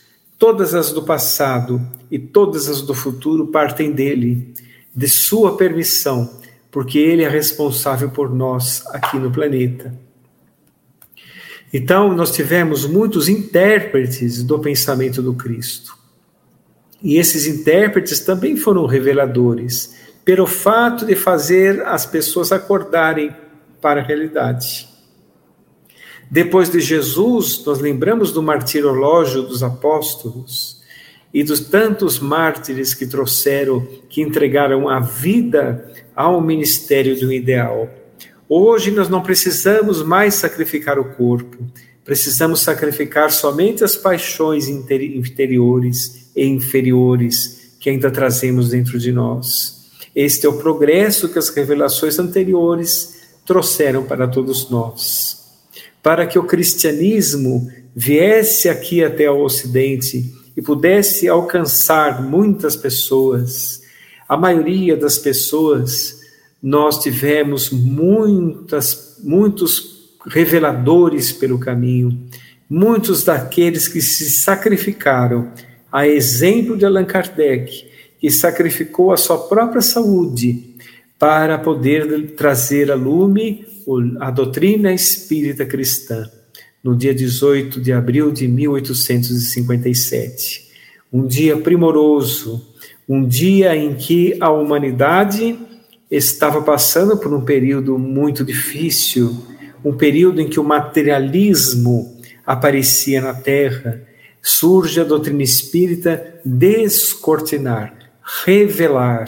Todas 0.43 0.75
as 0.75 0.91
do 0.91 1.05
passado 1.05 1.81
e 2.11 2.19
todas 2.19 2.69
as 2.69 2.83
do 2.83 2.93
futuro 2.95 3.47
partem 3.47 3.93
dele, 3.93 4.53
de 4.93 5.07
sua 5.07 5.57
permissão, 5.57 6.37
porque 6.69 6.99
ele 6.99 7.23
é 7.23 7.29
responsável 7.29 8.11
por 8.11 8.29
nós 8.29 8.85
aqui 8.89 9.21
no 9.21 9.31
planeta. 9.31 9.97
Então, 11.73 12.13
nós 12.13 12.33
tivemos 12.33 12.85
muitos 12.85 13.29
intérpretes 13.29 14.43
do 14.43 14.59
pensamento 14.59 15.23
do 15.23 15.33
Cristo. 15.33 15.97
E 17.01 17.19
esses 17.19 17.47
intérpretes 17.47 18.19
também 18.19 18.57
foram 18.57 18.85
reveladores, 18.85 19.95
pelo 20.25 20.49
fato 20.49 21.07
de 21.07 21.15
fazer 21.15 21.83
as 21.87 22.05
pessoas 22.05 22.51
acordarem 22.51 23.33
para 23.81 24.01
a 24.01 24.05
realidade. 24.05 24.92
Depois 26.33 26.71
de 26.71 26.81
Jesus, 26.81 27.63
nós 27.67 27.79
lembramos 27.79 28.33
do 28.33 28.43
martirológio 28.43 29.43
dos 29.43 29.63
apóstolos 29.63 30.81
e 31.33 31.45
dos 31.45 31.61
tantos 31.61 32.19
mártires 32.19 32.95
que 32.95 33.07
trouxeram, 33.07 33.87
que 34.09 34.23
entregaram 34.23 34.89
a 34.89 34.99
vida 34.99 35.93
ao 36.17 36.41
ministério 36.41 37.21
do 37.21 37.31
ideal. 37.31 37.87
Hoje 38.49 38.91
nós 38.91 39.11
não 39.11 39.23
precisamos 39.23 40.03
mais 40.03 40.33
sacrificar 40.33 40.99
o 40.99 41.05
corpo, 41.05 41.59
precisamos 42.03 42.61
sacrificar 42.61 43.31
somente 43.31 43.85
as 43.85 43.95
paixões 43.95 44.69
interiores 44.69 46.31
e 46.35 46.47
inferiores 46.47 47.77
que 47.79 47.91
ainda 47.91 48.11
trazemos 48.11 48.71
dentro 48.71 48.99
de 48.99 49.13
nós. 49.13 49.83
Este 50.17 50.47
é 50.47 50.49
o 50.49 50.57
progresso 50.57 51.29
que 51.29 51.39
as 51.39 51.51
revelações 51.51 52.19
anteriores 52.19 53.21
trouxeram 53.45 54.05
para 54.05 54.27
todos 54.27 54.71
nós. 54.71 55.42
Para 56.03 56.27
que 56.27 56.39
o 56.39 56.45
cristianismo 56.45 57.71
viesse 57.95 58.69
aqui 58.69 59.05
até 59.05 59.31
o 59.31 59.43
Ocidente 59.43 60.33
e 60.57 60.61
pudesse 60.61 61.29
alcançar 61.29 62.23
muitas 62.23 62.75
pessoas, 62.75 63.83
a 64.29 64.37
maioria 64.37 64.97
das 64.97 65.19
pessoas, 65.19 66.21
nós 66.63 66.99
tivemos 67.03 67.71
muitas, 67.71 69.19
muitos 69.23 70.17
reveladores 70.27 71.33
pelo 71.33 71.59
caminho, 71.59 72.19
muitos 72.69 73.25
daqueles 73.25 73.89
que 73.89 74.01
se 74.01 74.31
sacrificaram, 74.31 75.51
a 75.91 76.07
exemplo 76.07 76.77
de 76.77 76.87
Allan 76.87 77.05
Kardec, 77.05 77.87
que 78.19 78.31
sacrificou 78.31 79.13
a 79.13 79.17
sua 79.17 79.37
própria 79.37 79.83
saúde 79.83 80.77
para 81.19 81.59
poder 81.59 82.33
trazer 82.37 82.91
a 82.91 82.95
lume 82.95 83.67
a 84.21 84.31
doutrina 84.31 84.93
espírita 84.93 85.65
cristã, 85.65 86.31
no 86.83 86.97
dia 86.97 87.15
18 87.15 87.81
de 87.81 87.93
abril 87.93 88.31
de 88.31 88.49
1857. 88.49 90.71
Um 91.13 91.27
dia 91.27 91.57
primoroso, 91.57 92.67
um 93.09 93.27
dia 93.27 93.77
em 93.77 93.95
que 93.95 94.37
a 94.41 94.51
humanidade 94.51 95.59
estava 96.11 96.63
passando 96.63 97.17
por 97.17 97.33
um 97.33 97.45
período 97.45 97.99
muito 97.99 98.45
difícil, 98.45 99.47
um 99.85 99.93
período 99.93 100.41
em 100.41 100.49
que 100.49 100.61
o 100.61 100.65
materialismo 100.65 102.17
aparecia 102.47 103.21
na 103.21 103.35
Terra, 103.35 104.03
surge 104.41 105.01
a 105.01 105.05
doutrina 105.05 105.43
espírita 105.43 106.41
descortinar, 106.45 107.95
revelar 108.45 109.27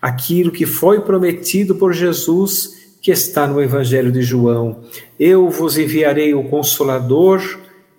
aquilo 0.00 0.50
que 0.50 0.66
foi 0.66 1.00
prometido 1.00 1.74
por 1.74 1.92
Jesus, 1.92 2.75
que 3.06 3.12
está 3.12 3.46
no 3.46 3.62
Evangelho 3.62 4.10
de 4.10 4.20
João. 4.20 4.82
Eu 5.16 5.48
vos 5.48 5.78
enviarei 5.78 6.34
o 6.34 6.42
Consolador, 6.42 7.40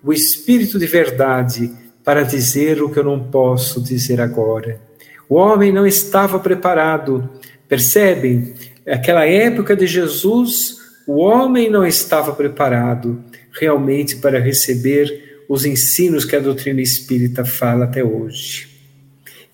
o 0.04 0.12
Espírito 0.12 0.78
de 0.78 0.86
verdade, 0.86 1.72
para 2.04 2.24
dizer 2.24 2.84
o 2.84 2.89
que 2.89 3.00
eu 3.00 3.06
não 3.06 3.24
posso 3.24 3.82
dizer 3.82 4.20
agora. 4.20 4.82
O 5.30 5.36
homem 5.36 5.72
não 5.72 5.88
estava 5.88 6.38
preparado. 6.41 7.30
Percebem? 7.70 8.54
Aquela 8.86 9.26
época 9.26 9.78
de 9.78 9.88
Jesus, 9.88 10.76
o 11.08 11.20
homem 11.20 11.70
não 11.70 11.88
estava 11.88 12.34
preparado 12.34 13.24
realmente 13.58 14.17
para 14.17 14.41
receber 14.41 15.46
os 15.48 15.63
ensinos 15.63 16.26
que 16.26 16.36
a 16.36 16.41
doutrina 16.41 16.82
espírita 16.82 17.46
fala 17.46 17.86
até 17.86 18.04
hoje. 18.04 18.67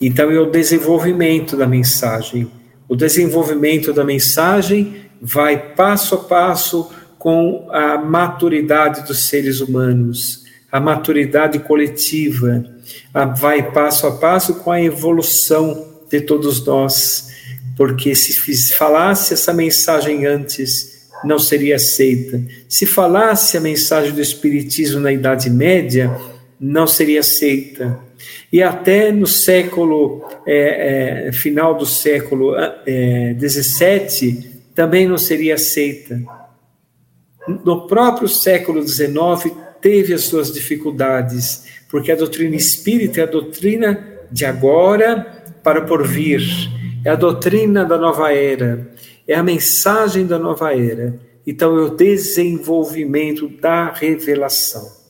Então, 0.02 0.32
é 0.32 0.40
o 0.40 0.50
desenvolvimento 0.50 1.56
da 1.56 1.68
mensagem. 1.68 2.50
O 2.90 2.96
desenvolvimento 2.96 3.94
da 3.94 4.04
mensagem 4.04 5.03
vai 5.26 5.74
passo 5.74 6.16
a 6.16 6.18
passo 6.18 6.92
com 7.18 7.70
a 7.72 7.98
maturidade 7.98 9.08
dos 9.08 9.30
seres 9.30 9.62
humanos, 9.62 10.44
a 10.70 10.82
maturidade 10.82 11.60
coletiva, 11.60 12.66
vai 13.38 13.72
passo 13.72 14.06
a 14.06 14.12
passo 14.12 14.56
com 14.56 14.70
a 14.70 14.82
evolução 14.82 15.88
de 16.10 16.20
todos 16.20 16.66
nós, 16.66 17.30
porque 17.78 18.14
se 18.14 18.74
falasse 18.74 19.34
essa 19.34 19.54
mensagem 19.54 20.26
antes, 20.26 21.08
não 21.24 21.40
seria 21.40 21.78
aceita. 21.78 22.42
Se 22.68 22.86
falasse 22.86 23.56
a 23.56 23.62
mensagem 23.62 24.12
do 24.12 24.22
Espiritismo 24.22 25.00
na 25.00 25.14
Idade 25.14 25.50
Média, 25.50 26.14
não 26.60 26.86
seria 26.86 27.22
aceita 27.22 27.98
e 28.52 28.62
até 28.62 29.12
no 29.12 29.26
século, 29.26 30.24
é, 30.46 31.28
é, 31.28 31.32
final 31.32 31.76
do 31.76 31.86
século 31.86 32.56
é, 32.86 33.34
17, 33.34 34.53
também 34.74 35.08
não 35.08 35.18
seria 35.18 35.56
aceita. 35.56 36.22
No 37.64 37.88
próprio 37.88 38.28
século 38.28 38.86
XIX, 38.88 39.54
teve 39.82 40.14
as 40.14 40.24
suas 40.24 40.52
dificuldades, 40.52 41.66
porque 41.90 42.12
a 42.12 42.16
doutrina 42.16 42.56
espírita 42.56 43.20
é 43.20 43.24
a 43.24 43.28
doutrina 43.28 44.08
de 44.32 44.46
agora 44.46 45.44
para 45.62 45.82
por 45.82 46.08
vir, 46.08 46.42
é 47.06 47.10
a 47.10 47.16
doutrina 47.16 47.86
da 47.86 47.98
nova 47.98 48.34
era, 48.34 48.92
é 49.28 49.36
a 49.36 49.44
mensagem 49.44 50.26
da 50.26 50.40
nova 50.40 50.74
era. 50.74 51.20
Então, 51.46 51.78
é 51.78 51.82
o 51.82 51.90
desenvolvimento 51.90 53.50
da 53.50 53.92
revelação 53.92 55.04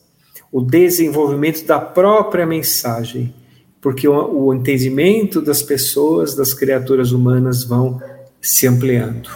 o 0.53 0.61
desenvolvimento 0.61 1.65
da 1.65 1.79
própria 1.79 2.45
mensagem, 2.45 3.33
porque 3.81 4.07
o, 4.07 4.53
entendimento 4.53 5.41
das 5.41 5.63
pessoas, 5.63 6.35
das 6.35 6.53
criaturas 6.53 7.11
humanas, 7.11 7.63
vão 7.63 7.99
se 8.39 8.67
ampliando. 8.67 9.31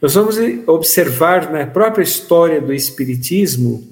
Nós 0.00 0.14
vamos 0.14 0.36
observar 0.66 1.50
na 1.52 1.66
própria 1.66 2.02
história 2.02 2.60
do 2.60 2.72
Espiritismo, 2.72 3.82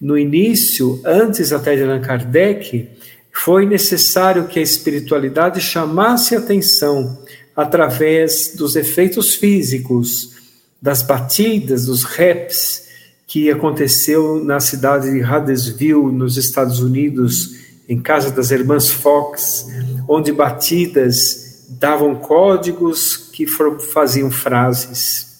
no 0.00 0.18
início, 0.18 1.00
antes 1.04 1.52
até 1.52 1.76
de 1.76 1.82
Allan 1.82 2.00
Kardec, 2.00 2.88
foi 3.32 3.66
necessário 3.66 4.46
que 4.46 4.58
a 4.58 4.62
espiritualidade 4.62 5.60
chamasse 5.60 6.36
atenção 6.36 7.18
através 7.56 8.54
dos 8.54 8.76
efeitos 8.76 9.34
físicos, 9.34 10.34
das 10.80 11.02
batidas, 11.02 11.86
dos 11.86 12.04
reps, 12.04 12.84
que 13.26 13.50
aconteceu 13.50 14.44
na 14.44 14.60
cidade 14.60 15.10
de 15.10 15.24
Huddersville, 15.24 16.12
nos 16.12 16.36
Estados 16.36 16.80
Unidos, 16.80 17.56
em 17.88 18.00
casa 18.00 18.30
das 18.30 18.50
irmãs 18.50 18.90
Fox, 18.90 19.66
onde 20.06 20.30
batidas 20.30 21.64
davam 21.68 22.14
códigos 22.16 23.16
que 23.16 23.46
faziam 23.92 24.30
frases. 24.30 25.33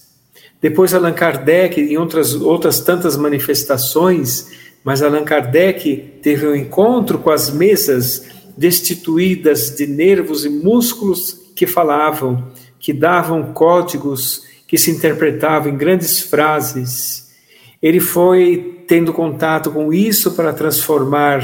Depois 0.61 0.93
Allan 0.93 1.13
Kardec, 1.13 1.79
em 1.79 1.97
outras, 1.97 2.33
outras 2.33 2.79
tantas 2.79 3.17
manifestações, 3.17 4.47
mas 4.83 5.01
Allan 5.01 5.23
Kardec 5.23 6.19
teve 6.21 6.47
um 6.47 6.55
encontro 6.55 7.19
com 7.19 7.29
as 7.29 7.49
mesas 7.49 8.25
destituídas 8.57 9.75
de 9.75 9.85
nervos 9.85 10.45
e 10.45 10.49
músculos 10.49 11.51
que 11.55 11.67
falavam, 11.67 12.51
que 12.79 12.93
davam 12.93 13.53
códigos 13.53 14.43
que 14.67 14.77
se 14.77 14.91
interpretavam 14.91 15.71
em 15.71 15.77
grandes 15.77 16.21
frases. 16.21 17.29
Ele 17.81 17.99
foi 17.99 18.83
tendo 18.87 19.13
contato 19.13 19.71
com 19.71 19.93
isso 19.93 20.31
para 20.31 20.53
transformar 20.53 21.43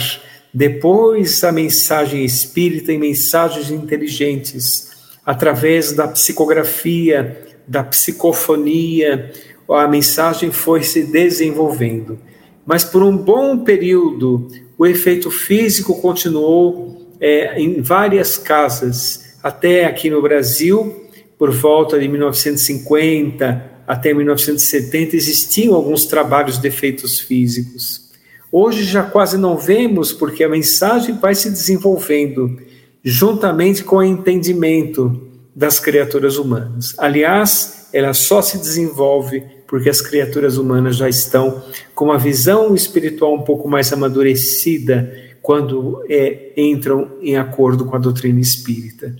depois 0.53 1.43
a 1.43 1.51
mensagem 1.51 2.25
espírita 2.25 2.91
em 2.91 2.99
mensagens 2.99 3.71
inteligentes, 3.71 4.91
através 5.25 5.93
da 5.93 6.07
psicografia, 6.07 7.50
da 7.71 7.83
psicofonia, 7.85 9.31
a 9.69 9.87
mensagem 9.87 10.51
foi 10.51 10.83
se 10.83 11.03
desenvolvendo. 11.03 12.19
Mas 12.65 12.83
por 12.83 13.01
um 13.01 13.15
bom 13.15 13.59
período, 13.59 14.49
o 14.77 14.85
efeito 14.85 15.31
físico 15.31 15.99
continuou 16.01 17.15
é, 17.19 17.59
em 17.61 17.81
várias 17.81 18.37
casas, 18.37 19.37
até 19.41 19.85
aqui 19.85 20.09
no 20.09 20.21
Brasil, 20.21 21.05
por 21.37 21.49
volta 21.49 21.97
de 21.97 22.07
1950 22.09 23.71
até 23.87 24.13
1970, 24.13 25.15
existiam 25.15 25.73
alguns 25.73 26.05
trabalhos 26.05 26.57
de 26.57 26.67
efeitos 26.67 27.19
físicos. 27.19 28.11
Hoje 28.51 28.83
já 28.83 29.03
quase 29.03 29.37
não 29.37 29.57
vemos, 29.57 30.11
porque 30.11 30.43
a 30.43 30.49
mensagem 30.49 31.17
vai 31.17 31.33
se 31.33 31.49
desenvolvendo 31.49 32.57
juntamente 33.03 33.83
com 33.83 33.97
o 33.97 34.03
entendimento 34.03 35.30
das 35.55 35.79
criaturas 35.79 36.37
humanas. 36.37 36.95
Aliás, 36.97 37.89
ela 37.93 38.13
só 38.13 38.41
se 38.41 38.57
desenvolve 38.57 39.43
porque 39.67 39.89
as 39.89 40.01
criaturas 40.01 40.57
humanas 40.57 40.97
já 40.97 41.07
estão 41.07 41.63
com 41.95 42.05
uma 42.05 42.17
visão 42.17 42.75
espiritual 42.75 43.35
um 43.35 43.43
pouco 43.43 43.69
mais 43.69 43.91
amadurecida 43.93 45.11
quando 45.41 46.03
é, 46.09 46.51
entram 46.57 47.11
em 47.21 47.37
acordo 47.37 47.85
com 47.85 47.95
a 47.95 47.99
doutrina 47.99 48.39
espírita. 48.39 49.15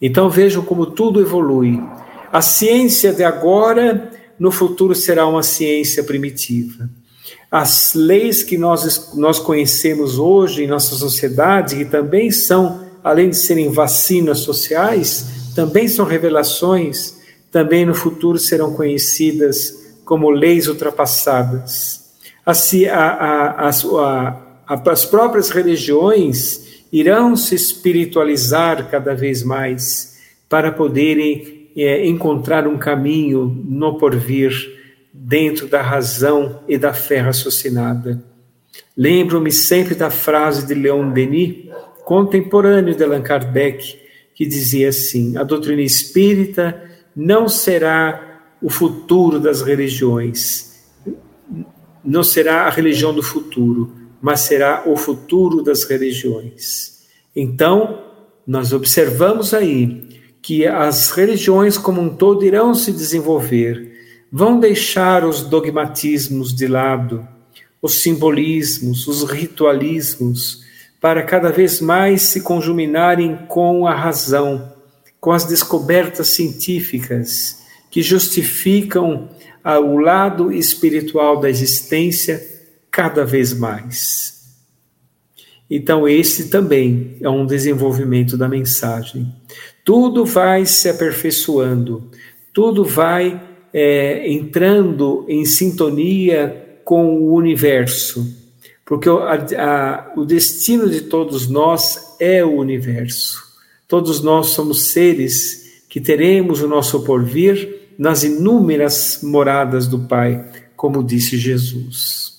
Então 0.00 0.28
vejam 0.28 0.62
como 0.62 0.86
tudo 0.86 1.20
evolui. 1.20 1.82
A 2.32 2.42
ciência 2.42 3.12
de 3.12 3.24
agora, 3.24 4.10
no 4.38 4.50
futuro, 4.50 4.94
será 4.94 5.26
uma 5.26 5.42
ciência 5.42 6.04
primitiva. 6.04 6.90
As 7.50 7.94
leis 7.94 8.42
que 8.42 8.58
nós, 8.58 9.14
nós 9.14 9.38
conhecemos 9.38 10.18
hoje 10.18 10.64
em 10.64 10.66
nossa 10.66 10.94
sociedade, 10.96 11.76
que 11.76 11.84
também 11.84 12.30
são, 12.30 12.85
além 13.06 13.30
de 13.30 13.36
serem 13.36 13.70
vacinas 13.70 14.40
sociais, 14.40 15.52
também 15.54 15.86
são 15.86 16.04
revelações, 16.04 17.16
também 17.52 17.86
no 17.86 17.94
futuro 17.94 18.36
serão 18.36 18.74
conhecidas 18.74 19.94
como 20.04 20.28
leis 20.28 20.66
ultrapassadas. 20.66 22.16
As, 22.44 22.74
a, 22.90 23.68
a, 23.68 23.70
a, 23.70 24.82
as 24.90 25.04
próprias 25.04 25.50
religiões 25.50 26.82
irão 26.92 27.36
se 27.36 27.54
espiritualizar 27.54 28.90
cada 28.90 29.14
vez 29.14 29.44
mais 29.44 30.16
para 30.48 30.72
poderem 30.72 31.70
é, 31.76 32.08
encontrar 32.08 32.66
um 32.66 32.76
caminho 32.76 33.44
no 33.68 33.98
porvir 33.98 34.50
dentro 35.14 35.68
da 35.68 35.80
razão 35.80 36.58
e 36.66 36.76
da 36.76 36.92
fé 36.92 37.18
raciocinada. 37.18 38.20
Lembro-me 38.96 39.52
sempre 39.52 39.94
da 39.94 40.10
frase 40.10 40.66
de 40.66 40.74
Leon 40.74 41.12
Denis, 41.12 41.65
contemporâneo 42.06 42.94
de 42.94 43.02
Allan 43.02 43.20
Kardec, 43.20 44.00
que 44.32 44.46
dizia 44.46 44.90
assim: 44.90 45.36
a 45.36 45.42
doutrina 45.42 45.82
espírita 45.82 46.80
não 47.14 47.48
será 47.48 48.40
o 48.62 48.70
futuro 48.70 49.40
das 49.40 49.60
religiões, 49.60 50.84
não 52.04 52.22
será 52.22 52.62
a 52.62 52.70
religião 52.70 53.12
do 53.12 53.24
futuro, 53.24 53.92
mas 54.22 54.40
será 54.40 54.84
o 54.86 54.96
futuro 54.96 55.62
das 55.62 55.82
religiões. 55.82 57.02
Então, 57.34 58.04
nós 58.46 58.72
observamos 58.72 59.52
aí 59.52 60.06
que 60.40 60.64
as 60.64 61.10
religiões 61.10 61.76
como 61.76 62.00
um 62.00 62.08
todo 62.08 62.44
irão 62.44 62.72
se 62.72 62.92
desenvolver, 62.92 63.94
vão 64.30 64.60
deixar 64.60 65.24
os 65.24 65.42
dogmatismos 65.42 66.54
de 66.54 66.68
lado, 66.68 67.26
os 67.82 67.94
simbolismos, 67.94 69.08
os 69.08 69.24
ritualismos, 69.24 70.65
para 71.06 71.22
cada 71.22 71.52
vez 71.52 71.80
mais 71.80 72.22
se 72.22 72.40
conjuminarem 72.40 73.36
com 73.46 73.86
a 73.86 73.94
razão, 73.94 74.72
com 75.20 75.30
as 75.30 75.44
descobertas 75.44 76.26
científicas 76.30 77.62
que 77.92 78.02
justificam 78.02 79.28
o 79.64 79.98
lado 79.98 80.50
espiritual 80.50 81.38
da 81.38 81.48
existência 81.48 82.44
cada 82.90 83.24
vez 83.24 83.54
mais. 83.54 84.56
Então, 85.70 86.08
esse 86.08 86.48
também 86.48 87.16
é 87.20 87.30
um 87.30 87.46
desenvolvimento 87.46 88.36
da 88.36 88.48
mensagem. 88.48 89.32
Tudo 89.84 90.24
vai 90.24 90.66
se 90.66 90.88
aperfeiçoando, 90.88 92.10
tudo 92.52 92.84
vai 92.84 93.40
é, 93.72 94.28
entrando 94.28 95.24
em 95.28 95.44
sintonia 95.44 96.80
com 96.84 97.14
o 97.14 97.32
universo, 97.32 98.35
porque 98.86 99.08
a, 99.08 99.34
a, 99.58 100.12
o 100.16 100.24
destino 100.24 100.88
de 100.88 101.02
todos 101.02 101.48
nós 101.48 102.14
é 102.20 102.44
o 102.44 102.54
universo. 102.54 103.44
Todos 103.88 104.22
nós 104.22 104.50
somos 104.50 104.92
seres 104.92 105.82
que 105.88 106.00
teremos 106.00 106.62
o 106.62 106.68
nosso 106.68 107.02
porvir 107.02 107.88
nas 107.98 108.22
inúmeras 108.22 109.20
moradas 109.24 109.88
do 109.88 110.06
Pai, 110.06 110.44
como 110.76 111.02
disse 111.02 111.36
Jesus. 111.36 112.32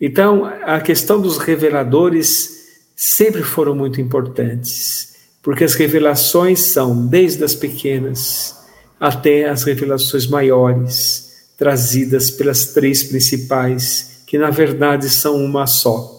Então, 0.00 0.46
a 0.46 0.80
questão 0.80 1.20
dos 1.20 1.36
reveladores 1.36 2.56
sempre 2.96 3.42
foram 3.42 3.74
muito 3.74 4.00
importantes, 4.00 5.16
porque 5.42 5.64
as 5.64 5.74
revelações 5.74 6.60
são 6.60 7.06
desde 7.06 7.44
as 7.44 7.54
pequenas 7.54 8.56
até 8.98 9.48
as 9.48 9.64
revelações 9.64 10.26
maiores, 10.26 11.28
trazidas 11.58 12.30
pelas 12.30 12.66
três 12.66 13.02
principais, 13.02 14.17
que 14.28 14.36
na 14.36 14.50
verdade 14.50 15.08
são 15.08 15.42
uma 15.42 15.66
só. 15.66 16.14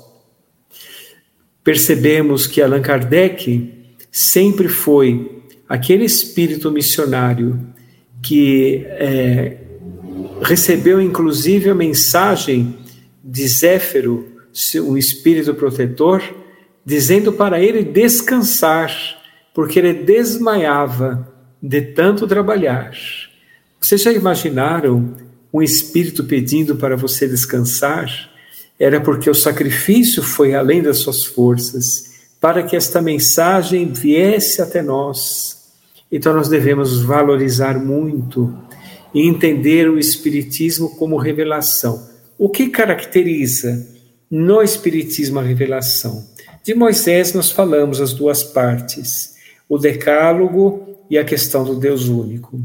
Percebemos 1.64 2.48
que 2.48 2.60
Allan 2.60 2.82
Kardec 2.82 3.72
sempre 4.12 4.68
foi 4.68 5.44
aquele 5.70 6.06
espírito 6.06 6.72
missionário 6.72 7.68
que 8.20 8.84
é, 8.88 9.58
recebeu 10.42 11.00
inclusive 11.00 11.70
a 11.70 11.76
mensagem 11.76 12.80
de 13.24 13.48
Zéfiro, 13.48 14.28
um 14.78 14.98
espírito 14.98 15.54
protetor, 15.54 16.24
dizendo 16.84 17.32
para 17.32 17.62
ele 17.62 17.84
descansar, 17.84 18.92
porque 19.54 19.78
ele 19.78 19.94
desmaiava 19.94 21.32
de 21.62 21.80
tanto 21.82 22.26
trabalhar. 22.26 22.92
Vocês 23.80 24.02
já 24.02 24.12
imaginaram 24.12 25.29
um 25.54 25.62
espírito 25.62 26.24
pedindo 26.24 26.76
para 26.76 26.96
você 26.96 27.28
descansar? 27.28 28.30
Era 28.80 29.02
porque 29.02 29.30
o 29.30 29.36
sacrifício 29.36 30.24
foi 30.24 30.54
além 30.56 30.82
das 30.82 31.00
suas 31.00 31.26
forças, 31.26 32.10
para 32.40 32.64
que 32.64 32.76
esta 32.76 33.02
mensagem 33.02 33.92
viesse 33.92 34.62
até 34.62 34.82
nós. 34.82 35.70
Então 36.12 36.34
nós 36.34 36.48
devemos 36.48 37.02
valorizar 37.02 37.78
muito 37.78 38.58
e 39.14 39.28
entender 39.28 39.90
o 39.90 40.00
Espiritismo 40.00 40.96
como 40.96 41.18
revelação 41.18 42.10
o 42.40 42.48
que 42.48 42.70
caracteriza 42.70 43.86
no 44.32 44.62
Espiritismo 44.62 45.40
a 45.40 45.44
revelação? 45.44 46.26
De 46.64 46.74
Moisés 46.74 47.34
nós 47.34 47.52
falamos 47.52 48.00
as 48.00 48.14
duas 48.14 48.42
partes, 48.42 49.36
o 49.68 49.78
Decálogo 49.78 50.98
e 51.10 51.18
a 51.18 51.26
questão 51.26 51.66
do 51.66 51.76
Deus 51.76 52.08
único. 52.08 52.62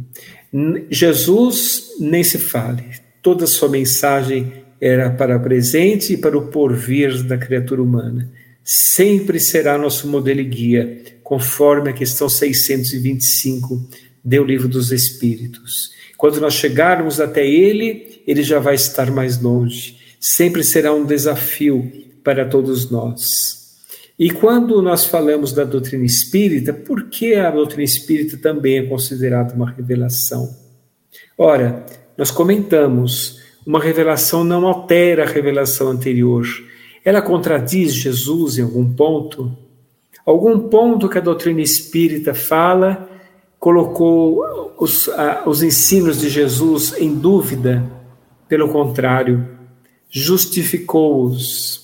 Jesus 0.88 1.95
nem 1.99 2.23
se 2.23 2.38
fale, 2.38 2.85
toda 3.21 3.47
sua 3.47 3.69
mensagem 3.69 4.53
era 4.81 5.11
para 5.11 5.37
o 5.37 5.40
presente 5.40 6.12
e 6.12 6.17
para 6.17 6.37
o 6.38 6.49
porvir 6.49 7.25
da 7.25 7.37
criatura 7.37 7.83
humana. 7.83 8.31
Sempre 8.62 9.40
será 9.40 9.77
nosso 9.77 10.07
modelo 10.07 10.40
e 10.40 10.45
guia, 10.45 11.03
conforme 11.23 11.90
a 11.90 11.93
questão 11.93 12.29
625 12.29 13.88
do 14.25 14.45
Livro 14.45 14.69
dos 14.69 14.93
Espíritos. 14.93 15.90
Quando 16.17 16.40
nós 16.40 16.55
chegarmos 16.55 17.21
até 17.21 17.47
ele, 17.47 18.23
ele 18.27 18.43
já 18.43 18.59
vai 18.59 18.75
estar 18.75 19.11
mais 19.11 19.40
longe. 19.40 19.99
Sempre 20.21 20.62
será 20.62 20.95
um 20.95 21.05
desafio 21.05 21.90
para 22.23 22.47
todos 22.47 22.90
nós. 22.90 23.63
E 24.18 24.31
quando 24.31 24.81
nós 24.81 25.05
falamos 25.05 25.53
da 25.53 25.64
doutrina 25.64 26.05
espírita, 26.05 26.72
por 26.72 27.09
que 27.09 27.35
a 27.35 27.50
doutrina 27.50 27.83
espírita 27.83 28.37
também 28.37 28.79
é 28.79 28.87
considerada 28.87 29.55
uma 29.55 29.70
revelação? 29.70 30.55
Ora, 31.37 31.85
nós 32.16 32.31
comentamos, 32.31 33.40
uma 33.66 33.81
revelação 33.81 34.44
não 34.44 34.66
altera 34.66 35.24
a 35.24 35.27
revelação 35.27 35.88
anterior. 35.88 36.46
Ela 37.05 37.20
contradiz 37.20 37.92
Jesus 37.92 38.57
em 38.57 38.62
algum 38.62 38.92
ponto? 38.92 39.57
Algum 40.24 40.68
ponto 40.68 41.09
que 41.09 41.18
a 41.18 41.20
doutrina 41.20 41.61
espírita 41.61 42.33
fala 42.35 43.11
colocou 43.59 44.74
os, 44.79 45.11
os 45.44 45.62
ensinos 45.62 46.20
de 46.20 46.29
Jesus 46.29 46.94
em 46.98 47.14
dúvida? 47.14 47.85
Pelo 48.48 48.68
contrário, 48.68 49.48
justificou-os. 50.09 51.84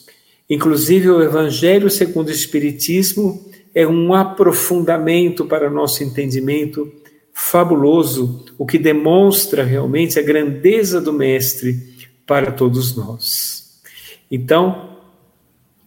Inclusive, 0.51 1.09
o 1.09 1.23
Evangelho 1.23 1.89
segundo 1.89 2.27
o 2.27 2.33
Espiritismo 2.33 3.49
é 3.73 3.87
um 3.87 4.13
aprofundamento 4.13 5.47
para 5.47 5.71
nosso 5.71 6.03
entendimento 6.03 6.93
fabuloso, 7.33 8.45
o 8.59 8.67
que 8.67 8.77
demonstra 8.77 9.63
realmente 9.63 10.19
a 10.19 10.23
grandeza 10.23 11.01
do 11.01 11.13
Mestre 11.13 11.79
para 12.27 12.51
todos 12.51 12.97
nós. 12.97 13.81
Então, 14.29 14.99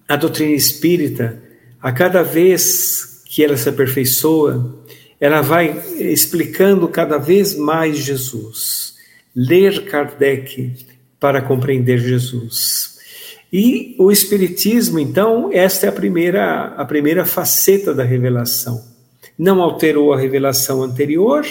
a 0.07 0.15
doutrina 0.15 0.53
espírita, 0.53 1.41
a 1.81 1.91
cada 1.91 2.23
vez 2.23 3.21
que 3.25 3.43
ela 3.43 3.57
se 3.57 3.67
aperfeiçoa, 3.67 4.81
ela 5.19 5.41
vai 5.41 5.81
explicando 5.99 6.87
cada 6.87 7.17
vez 7.17 7.55
mais 7.55 7.97
Jesus. 7.97 8.95
Ler 9.35 9.85
Kardec 9.85 10.85
para 11.19 11.41
compreender 11.41 11.97
Jesus. 11.97 12.92
E 13.55 13.95
o 13.99 14.11
Espiritismo, 14.11 14.97
então, 14.97 15.51
esta 15.53 15.85
é 15.85 15.89
a 15.89 15.91
primeira, 15.91 16.73
a 16.75 16.83
primeira 16.85 17.23
faceta 17.23 17.93
da 17.93 18.03
revelação. 18.03 18.83
Não 19.37 19.61
alterou 19.61 20.11
a 20.11 20.17
revelação 20.17 20.81
anterior, 20.81 21.45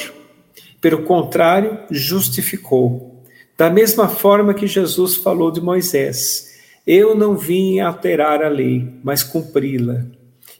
pelo 0.80 1.04
contrário, 1.04 1.78
justificou. 1.92 3.22
Da 3.56 3.70
mesma 3.70 4.08
forma 4.08 4.52
que 4.52 4.66
Jesus 4.66 5.14
falou 5.14 5.52
de 5.52 5.60
Moisés: 5.60 6.58
Eu 6.84 7.14
não 7.14 7.36
vim 7.36 7.78
alterar 7.78 8.42
a 8.42 8.48
lei, 8.48 8.94
mas 9.04 9.22
cumpri-la. 9.22 10.04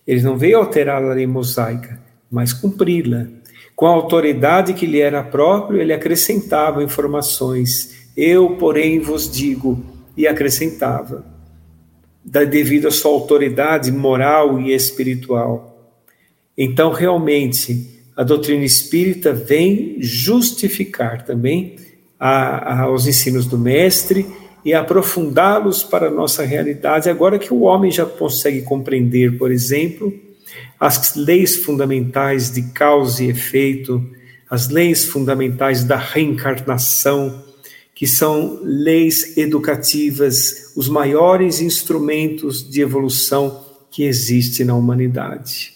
Ele 0.06 0.22
não 0.22 0.38
veio 0.38 0.58
alterar 0.58 1.02
a 1.02 1.12
lei 1.12 1.26
mosaica, 1.26 2.00
mas 2.30 2.52
cumpri-la. 2.52 3.26
Com 3.74 3.86
a 3.86 3.90
autoridade 3.90 4.74
que 4.74 4.86
lhe 4.86 5.00
era 5.00 5.24
próprio, 5.24 5.80
ele 5.80 5.92
acrescentava 5.92 6.84
informações. 6.84 8.12
Eu, 8.16 8.50
porém, 8.50 9.00
vos 9.00 9.28
digo, 9.28 9.84
e 10.16 10.28
acrescentava 10.28 11.31
devido 12.24 12.88
à 12.88 12.90
sua 12.90 13.10
autoridade 13.10 13.90
moral 13.90 14.60
e 14.60 14.72
espiritual. 14.72 15.92
Então, 16.56 16.92
realmente, 16.92 18.02
a 18.16 18.22
doutrina 18.22 18.64
espírita 18.64 19.32
vem 19.32 19.96
justificar 19.98 21.24
também 21.24 21.76
a, 22.18 22.82
a, 22.82 22.90
os 22.90 23.06
ensinos 23.06 23.46
do 23.46 23.58
Mestre 23.58 24.26
e 24.64 24.72
aprofundá-los 24.72 25.82
para 25.82 26.06
a 26.06 26.10
nossa 26.10 26.44
realidade, 26.44 27.10
agora 27.10 27.38
que 27.38 27.52
o 27.52 27.62
homem 27.62 27.90
já 27.90 28.06
consegue 28.06 28.62
compreender, 28.62 29.36
por 29.36 29.50
exemplo, 29.50 30.12
as 30.78 31.16
leis 31.16 31.56
fundamentais 31.56 32.52
de 32.52 32.62
causa 32.72 33.24
e 33.24 33.30
efeito, 33.30 34.04
as 34.48 34.68
leis 34.68 35.04
fundamentais 35.04 35.82
da 35.82 35.96
reencarnação, 35.96 37.42
que 38.02 38.06
são 38.08 38.58
leis 38.64 39.36
educativas, 39.36 40.72
os 40.74 40.88
maiores 40.88 41.60
instrumentos 41.60 42.68
de 42.68 42.80
evolução 42.80 43.64
que 43.92 44.02
existe 44.02 44.64
na 44.64 44.74
humanidade. 44.74 45.72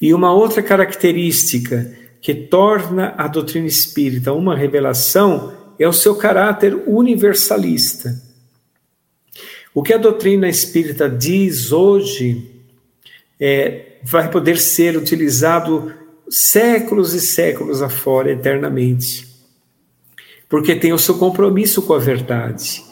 E 0.00 0.14
uma 0.14 0.32
outra 0.32 0.62
característica 0.62 1.92
que 2.20 2.32
torna 2.32 3.12
a 3.18 3.26
doutrina 3.26 3.66
espírita 3.66 4.32
uma 4.32 4.56
revelação 4.56 5.52
é 5.76 5.88
o 5.88 5.92
seu 5.92 6.14
caráter 6.14 6.72
universalista. 6.86 8.22
O 9.74 9.82
que 9.82 9.92
a 9.92 9.98
doutrina 9.98 10.48
espírita 10.48 11.10
diz 11.10 11.72
hoje 11.72 12.48
é, 13.40 13.96
vai 14.04 14.30
poder 14.30 14.56
ser 14.56 14.96
utilizado 14.96 15.92
séculos 16.30 17.12
e 17.12 17.20
séculos 17.20 17.82
afora, 17.82 18.30
eternamente 18.30 19.25
porque 20.48 20.74
tem 20.76 20.92
o 20.92 20.98
seu 20.98 21.18
compromisso 21.18 21.82
com 21.82 21.94
a 21.94 21.98
verdade. 21.98 22.82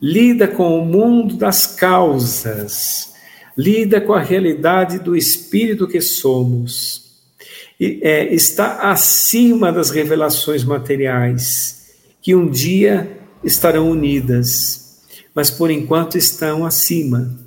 Lida 0.00 0.48
com 0.48 0.78
o 0.78 0.84
mundo 0.84 1.36
das 1.36 1.66
causas, 1.66 3.12
lida 3.56 4.00
com 4.00 4.12
a 4.12 4.20
realidade 4.20 4.98
do 4.98 5.16
espírito 5.16 5.86
que 5.86 6.00
somos. 6.00 7.02
E, 7.78 8.00
é, 8.02 8.34
está 8.34 8.90
acima 8.90 9.72
das 9.72 9.90
revelações 9.90 10.64
materiais, 10.64 11.94
que 12.20 12.34
um 12.34 12.48
dia 12.48 13.18
estarão 13.44 13.90
unidas, 13.90 15.00
mas 15.34 15.50
por 15.50 15.70
enquanto 15.70 16.16
estão 16.16 16.64
acima. 16.64 17.38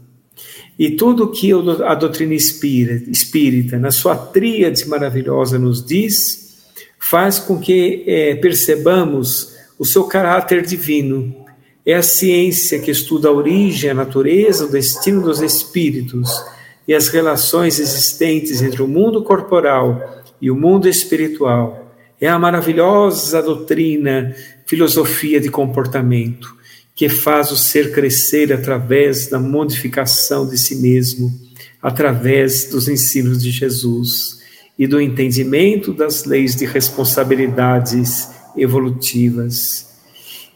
E 0.77 0.91
tudo 0.91 1.31
que 1.31 1.51
a 1.85 1.95
doutrina 1.95 2.33
espírita 2.33 3.79
na 3.79 3.91
sua 3.91 4.15
tríade 4.15 4.85
maravilhosa, 4.87 5.57
nos 5.57 5.85
diz, 5.85 6.65
faz 6.99 7.39
com 7.39 7.57
que 7.59 8.03
é, 8.05 8.35
percebamos 8.35 9.54
o 9.77 9.85
seu 9.85 10.05
caráter 10.05 10.65
divino. 10.65 11.35
É 11.85 11.93
a 11.93 12.01
ciência 12.01 12.79
que 12.79 12.89
estuda 12.89 13.27
a 13.27 13.31
origem, 13.31 13.89
a 13.89 13.93
natureza, 13.93 14.65
o 14.65 14.71
destino 14.71 15.21
dos 15.21 15.41
espíritos 15.41 16.29
e 16.87 16.93
as 16.93 17.09
relações 17.09 17.79
existentes 17.79 18.61
entre 18.61 18.81
o 18.81 18.87
mundo 18.87 19.23
corporal 19.23 20.23
e 20.41 20.49
o 20.49 20.55
mundo 20.55 20.87
espiritual. 20.87 21.93
É 22.19 22.27
a 22.27 22.39
maravilhosa 22.39 23.41
doutrina, 23.41 24.35
filosofia 24.65 25.39
de 25.39 25.49
comportamento, 25.49 26.55
que 26.95 27.09
faz 27.09 27.51
o 27.51 27.57
ser 27.57 27.91
crescer 27.91 28.53
através 28.53 29.27
da 29.27 29.37
modificação 29.37 30.47
de 30.47 30.57
si 30.57 30.77
mesmo, 30.77 31.31
através 31.81 32.69
dos 32.69 32.87
ensinos 32.87 33.43
de 33.43 33.51
Jesus 33.51 34.39
e 34.77 34.87
do 34.87 34.99
entendimento 34.99 35.93
das 35.93 36.25
leis 36.25 36.55
de 36.55 36.65
responsabilidades 36.65 38.29
evolutivas. 38.57 39.93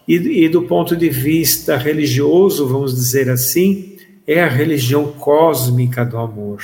E, 0.07 0.15
e 0.15 0.49
do 0.49 0.63
ponto 0.63 0.95
de 0.95 1.09
vista 1.09 1.77
religioso, 1.77 2.67
vamos 2.67 2.95
dizer 2.95 3.29
assim, 3.29 3.97
é 4.25 4.43
a 4.43 4.47
religião 4.47 5.11
cósmica 5.13 6.05
do 6.05 6.17
amor, 6.17 6.61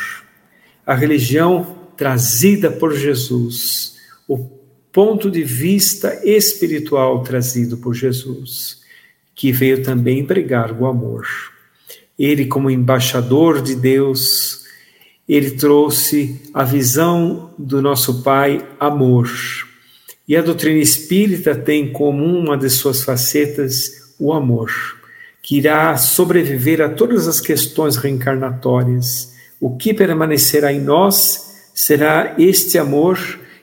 a 0.85 0.93
religião 0.93 1.75
trazida 1.97 2.69
por 2.69 2.93
Jesus, 2.93 3.95
o 4.27 4.37
ponto 4.91 5.29
de 5.29 5.43
vista 5.43 6.21
espiritual 6.23 7.23
trazido 7.23 7.77
por 7.77 7.93
Jesus, 7.93 8.81
que 9.33 9.51
veio 9.51 9.83
também 9.83 10.25
pregar 10.25 10.71
o 10.71 10.85
amor. 10.85 11.25
Ele, 12.17 12.45
como 12.45 12.69
embaixador 12.69 13.61
de 13.61 13.75
Deus, 13.75 14.63
ele 15.27 15.51
trouxe 15.51 16.39
a 16.53 16.63
visão 16.63 17.53
do 17.57 17.81
nosso 17.81 18.21
Pai 18.21 18.65
amor. 18.79 19.27
E 20.27 20.35
a 20.35 20.41
doutrina 20.41 20.79
espírita 20.79 21.53
tem 21.53 21.91
como 21.91 22.25
uma 22.25 22.57
de 22.57 22.67
suas 22.69 23.03
facetas 23.03 24.13
o 24.19 24.33
amor, 24.33 24.71
que 25.41 25.57
irá 25.57 25.95
sobreviver 25.97 26.81
a 26.81 26.89
todas 26.89 27.27
as 27.27 27.39
questões 27.39 27.95
reencarnatórias. 27.95 29.33
O 29.61 29.77
que 29.77 29.93
permanecerá 29.93 30.73
em 30.73 30.81
nós 30.81 31.69
será 31.75 32.33
este 32.39 32.77
amor 32.79 33.19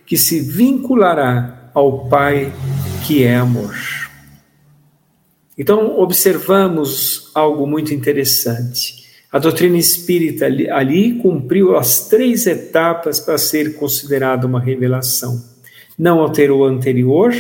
que 0.06 0.16
se 0.16 0.40
vinculará 0.40 1.70
ao 1.74 2.08
Pai 2.08 2.52
que 3.06 3.24
é 3.24 3.34
amor. 3.34 3.74
Então, 5.58 5.98
observamos 5.98 7.30
algo 7.34 7.66
muito 7.66 7.92
interessante. 7.92 9.02
A 9.32 9.38
doutrina 9.38 9.78
espírita 9.78 10.46
ali, 10.46 11.18
cumpriu 11.20 11.76
as 11.76 12.08
três 12.08 12.46
etapas 12.46 13.18
para 13.18 13.38
ser 13.38 13.74
considerada 13.74 14.46
uma 14.46 14.60
revelação 14.60 15.51
não 15.98 16.20
alterou 16.20 16.60
o 16.60 16.64
anterior, 16.64 17.34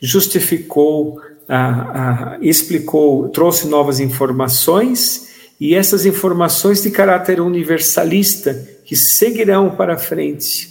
justificou, 0.00 1.20
ah, 1.48 2.34
ah, 2.34 2.38
explicou, 2.40 3.28
trouxe 3.28 3.66
novas 3.66 4.00
informações 4.00 5.28
e 5.60 5.74
essas 5.74 6.06
informações 6.06 6.82
de 6.82 6.90
caráter 6.90 7.40
universalista 7.40 8.54
que 8.84 8.94
seguirão 8.94 9.70
para 9.70 9.98
frente, 9.98 10.68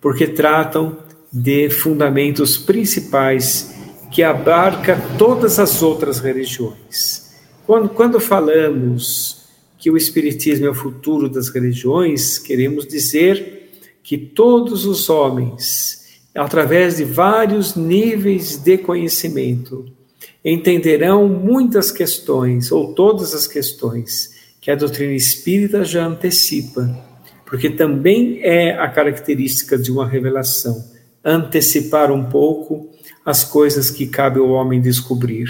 porque 0.00 0.26
tratam 0.26 0.98
de 1.32 1.70
fundamentos 1.70 2.56
principais 2.56 3.74
que 4.10 4.22
abarca 4.22 5.00
todas 5.18 5.58
as 5.58 5.82
outras 5.82 6.18
religiões. 6.18 7.34
Quando, 7.66 7.88
quando 7.88 8.20
falamos 8.20 9.44
que 9.78 9.90
o 9.90 9.96
Espiritismo 9.96 10.66
é 10.66 10.70
o 10.70 10.74
futuro 10.74 11.28
das 11.28 11.48
religiões, 11.48 12.38
queremos 12.38 12.86
dizer 12.86 13.55
que 14.06 14.16
todos 14.16 14.86
os 14.86 15.10
homens, 15.10 16.20
através 16.32 16.98
de 16.98 17.04
vários 17.04 17.74
níveis 17.74 18.56
de 18.56 18.78
conhecimento, 18.78 19.84
entenderão 20.44 21.28
muitas 21.28 21.90
questões, 21.90 22.70
ou 22.70 22.94
todas 22.94 23.34
as 23.34 23.48
questões, 23.48 24.30
que 24.60 24.70
a 24.70 24.76
doutrina 24.76 25.12
espírita 25.12 25.84
já 25.84 26.06
antecipa, 26.06 26.88
porque 27.44 27.68
também 27.68 28.38
é 28.42 28.78
a 28.78 28.86
característica 28.86 29.76
de 29.76 29.90
uma 29.90 30.06
revelação 30.06 30.84
antecipar 31.24 32.12
um 32.12 32.26
pouco 32.26 32.88
as 33.24 33.42
coisas 33.42 33.90
que 33.90 34.06
cabe 34.06 34.38
ao 34.38 34.50
homem 34.50 34.80
descobrir, 34.80 35.48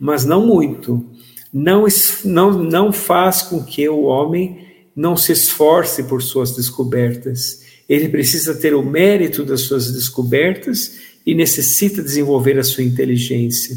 mas 0.00 0.24
não 0.24 0.44
muito. 0.44 1.06
não, 1.52 1.86
não, 2.24 2.50
não 2.50 2.92
faz 2.92 3.42
com 3.42 3.62
que 3.62 3.88
o 3.88 4.02
homem 4.02 4.66
não 4.96 5.16
se 5.16 5.30
esforce 5.30 6.02
por 6.02 6.20
suas 6.20 6.56
descobertas. 6.56 7.63
Ele 7.94 8.08
precisa 8.08 8.54
ter 8.54 8.74
o 8.74 8.82
mérito 8.82 9.44
das 9.44 9.62
suas 9.62 9.92
descobertas 9.92 10.98
e 11.24 11.34
necessita 11.34 12.02
desenvolver 12.02 12.58
a 12.58 12.64
sua 12.64 12.84
inteligência. 12.84 13.76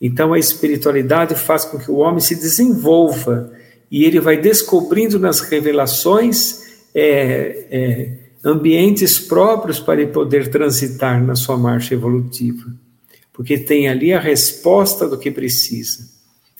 Então, 0.00 0.32
a 0.32 0.38
espiritualidade 0.38 1.34
faz 1.34 1.64
com 1.64 1.78
que 1.78 1.90
o 1.90 1.98
homem 1.98 2.20
se 2.20 2.34
desenvolva 2.34 3.52
e 3.90 4.04
ele 4.04 4.18
vai 4.18 4.40
descobrindo 4.40 5.18
nas 5.18 5.40
revelações 5.40 6.62
é, 6.94 7.66
é, 7.70 8.18
ambientes 8.44 9.18
próprios 9.18 9.78
para 9.78 10.00
ele 10.00 10.10
poder 10.10 10.48
transitar 10.48 11.22
na 11.24 11.36
sua 11.36 11.56
marcha 11.56 11.94
evolutiva, 11.94 12.74
porque 13.32 13.56
tem 13.56 13.88
ali 13.88 14.12
a 14.12 14.18
resposta 14.18 15.08
do 15.08 15.18
que 15.18 15.30
precisa. 15.30 16.10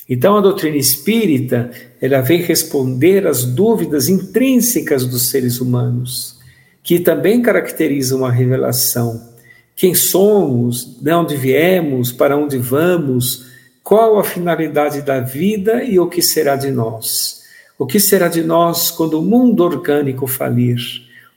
Então, 0.08 0.36
a 0.36 0.40
doutrina 0.40 0.76
espírita 0.76 1.70
ela 2.00 2.20
vem 2.20 2.42
responder 2.42 3.26
às 3.26 3.44
dúvidas 3.44 4.08
intrínsecas 4.08 5.06
dos 5.06 5.30
seres 5.30 5.60
humanos, 5.60 6.38
que 6.82 6.98
também 6.98 7.40
caracterizam 7.40 8.24
a 8.24 8.30
revelação. 8.30 9.30
Quem 9.76 9.94
somos, 9.94 10.84
de 11.00 11.12
onde 11.12 11.36
viemos, 11.36 12.12
para 12.12 12.36
onde 12.36 12.58
vamos, 12.58 13.46
qual 13.82 14.18
a 14.18 14.24
finalidade 14.24 15.02
da 15.02 15.20
vida 15.20 15.82
e 15.82 15.98
o 15.98 16.08
que 16.08 16.22
será 16.22 16.56
de 16.56 16.70
nós. 16.70 17.42
O 17.78 17.86
que 17.86 17.98
será 17.98 18.28
de 18.28 18.42
nós 18.42 18.90
quando 18.90 19.18
o 19.18 19.22
mundo 19.22 19.64
orgânico 19.64 20.26
falir, 20.26 20.78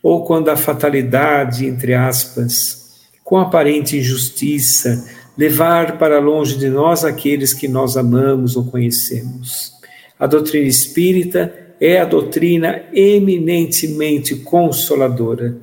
ou 0.02 0.24
quando 0.24 0.50
a 0.50 0.58
fatalidade, 0.58 1.66
entre 1.66 1.94
aspas, 1.94 3.02
com 3.24 3.38
aparente 3.40 3.98
injustiça, 3.98 5.04
levar 5.36 5.98
para 5.98 6.20
longe 6.20 6.58
de 6.58 6.70
nós 6.70 7.04
aqueles 7.04 7.54
que 7.54 7.68
nós 7.68 7.98
amamos 7.98 8.56
ou 8.56 8.66
conhecemos. 8.66 9.72
A 10.20 10.28
doutrina 10.28 10.68
espírita 10.68 11.65
é 11.80 12.00
a 12.00 12.06
doutrina 12.06 12.84
eminentemente 12.94 14.36
consoladora, 14.38 15.58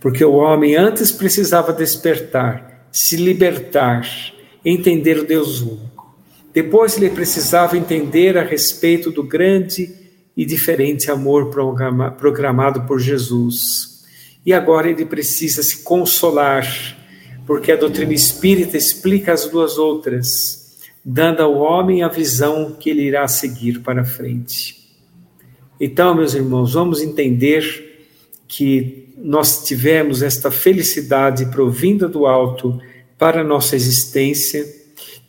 porque 0.00 0.24
o 0.24 0.34
homem 0.34 0.76
antes 0.76 1.12
precisava 1.12 1.72
despertar, 1.72 2.88
se 2.90 3.16
libertar, 3.16 4.08
entender 4.64 5.18
o 5.18 5.26
Deus 5.26 5.60
único. 5.60 6.14
Depois 6.52 6.96
ele 6.96 7.10
precisava 7.10 7.76
entender 7.76 8.38
a 8.38 8.42
respeito 8.42 9.10
do 9.10 9.22
grande 9.22 9.92
e 10.36 10.44
diferente 10.44 11.10
amor 11.10 11.50
programado 12.16 12.82
por 12.82 13.00
Jesus. 13.00 14.04
E 14.46 14.52
agora 14.52 14.88
ele 14.88 15.04
precisa 15.04 15.62
se 15.62 15.82
consolar 15.82 16.66
porque 17.46 17.72
a 17.72 17.76
doutrina 17.76 18.12
espírita 18.12 18.76
explica 18.76 19.32
as 19.32 19.46
duas 19.46 19.76
outras, 19.76 20.78
dando 21.04 21.42
ao 21.42 21.58
homem 21.58 22.02
a 22.02 22.08
visão 22.08 22.72
que 22.72 22.88
ele 22.88 23.02
irá 23.02 23.26
seguir 23.28 23.80
para 23.80 24.04
frente. 24.04 24.83
Então, 25.80 26.14
meus 26.14 26.34
irmãos, 26.34 26.74
vamos 26.74 27.02
entender 27.02 27.62
que 28.46 29.08
nós 29.16 29.64
tivemos 29.64 30.22
esta 30.22 30.50
felicidade 30.50 31.46
provinda 31.46 32.08
do 32.08 32.26
alto 32.26 32.80
para 33.18 33.40
a 33.40 33.44
nossa 33.44 33.74
existência, 33.74 34.64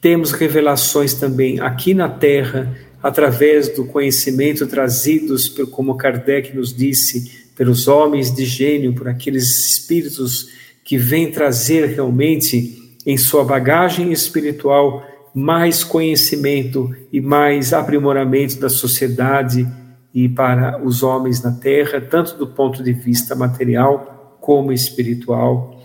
temos 0.02 0.32
revelações 0.32 1.14
também 1.14 1.60
aqui 1.60 1.94
na 1.94 2.10
Terra, 2.10 2.78
através 3.02 3.70
do 3.70 3.86
conhecimento 3.86 4.68
trazidos, 4.68 5.48
como 5.72 5.96
Kardec 5.96 6.56
nos 6.56 6.76
disse, 6.76 7.46
pelos 7.56 7.88
homens 7.88 8.34
de 8.34 8.46
gênio, 8.46 8.94
por 8.94 9.08
aqueles 9.08 9.70
espíritos 9.70 10.50
que 10.84 10.98
vem 10.98 11.32
trazer 11.32 11.86
realmente 11.88 12.94
em 13.06 13.18
sua 13.18 13.44
bagagem 13.44 14.12
espiritual 14.12 15.06
mais 15.34 15.84
conhecimento 15.84 16.96
e 17.12 17.20
mais 17.20 17.74
aprimoramento 17.74 18.60
da 18.60 18.70
sociedade 18.70 19.68
e 20.16 20.30
para 20.30 20.82
os 20.82 21.04
homens 21.04 21.44
na 21.44 21.52
terra, 21.52 22.00
tanto 22.00 22.38
do 22.38 22.48
ponto 22.48 22.82
de 22.82 22.94
vista 22.94 23.36
material 23.36 24.38
como 24.40 24.72
espiritual. 24.72 25.78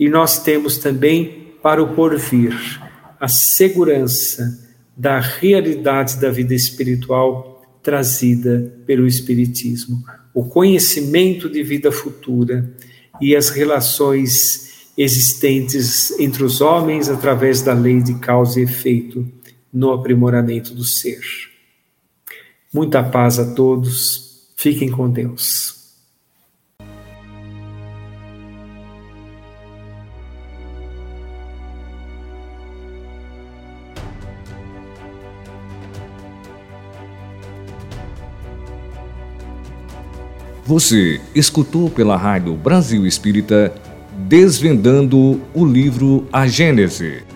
E 0.00 0.08
nós 0.08 0.42
temos 0.42 0.78
também 0.78 1.52
para 1.62 1.82
o 1.82 1.94
porvir 1.94 2.54
a 3.20 3.28
segurança 3.28 4.58
da 4.96 5.20
realidade 5.20 6.18
da 6.18 6.30
vida 6.30 6.54
espiritual 6.54 7.62
trazida 7.82 8.74
pelo 8.86 9.06
Espiritismo, 9.06 10.02
o 10.32 10.44
conhecimento 10.44 11.50
de 11.50 11.62
vida 11.62 11.92
futura 11.92 12.74
e 13.20 13.36
as 13.36 13.50
relações 13.50 14.88
existentes 14.96 16.18
entre 16.18 16.42
os 16.42 16.62
homens 16.62 17.10
através 17.10 17.60
da 17.60 17.74
lei 17.74 18.00
de 18.00 18.14
causa 18.14 18.58
e 18.58 18.62
efeito 18.62 19.30
no 19.70 19.92
aprimoramento 19.92 20.74
do 20.74 20.84
ser. 20.84 21.53
Muita 22.74 23.04
paz 23.04 23.38
a 23.38 23.54
todos, 23.54 24.48
fiquem 24.56 24.90
com 24.90 25.08
Deus. 25.08 25.74
Você 40.66 41.20
escutou 41.32 41.88
pela 41.88 42.16
Rádio 42.16 42.56
Brasil 42.56 43.06
Espírita 43.06 43.72
Desvendando 44.26 45.40
o 45.54 45.64
livro 45.64 46.26
A 46.32 46.48
Gênese. 46.48 47.33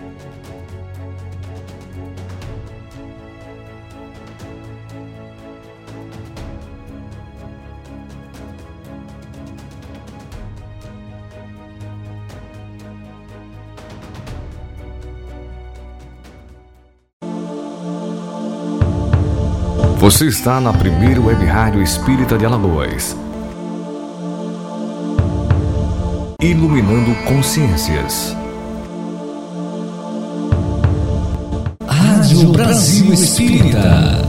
Você 20.11 20.25
está 20.25 20.59
na 20.59 20.73
primeira 20.73 21.21
web 21.21 21.45
rádio 21.45 21.83
espírita 21.83 22.35
de 22.35 22.43
Alagoas. 22.43 23.15
Iluminando 26.41 27.13
consciências. 27.25 28.35
Rádio 31.87 32.51
Brasil 32.51 33.13
Espírita. 33.13 34.28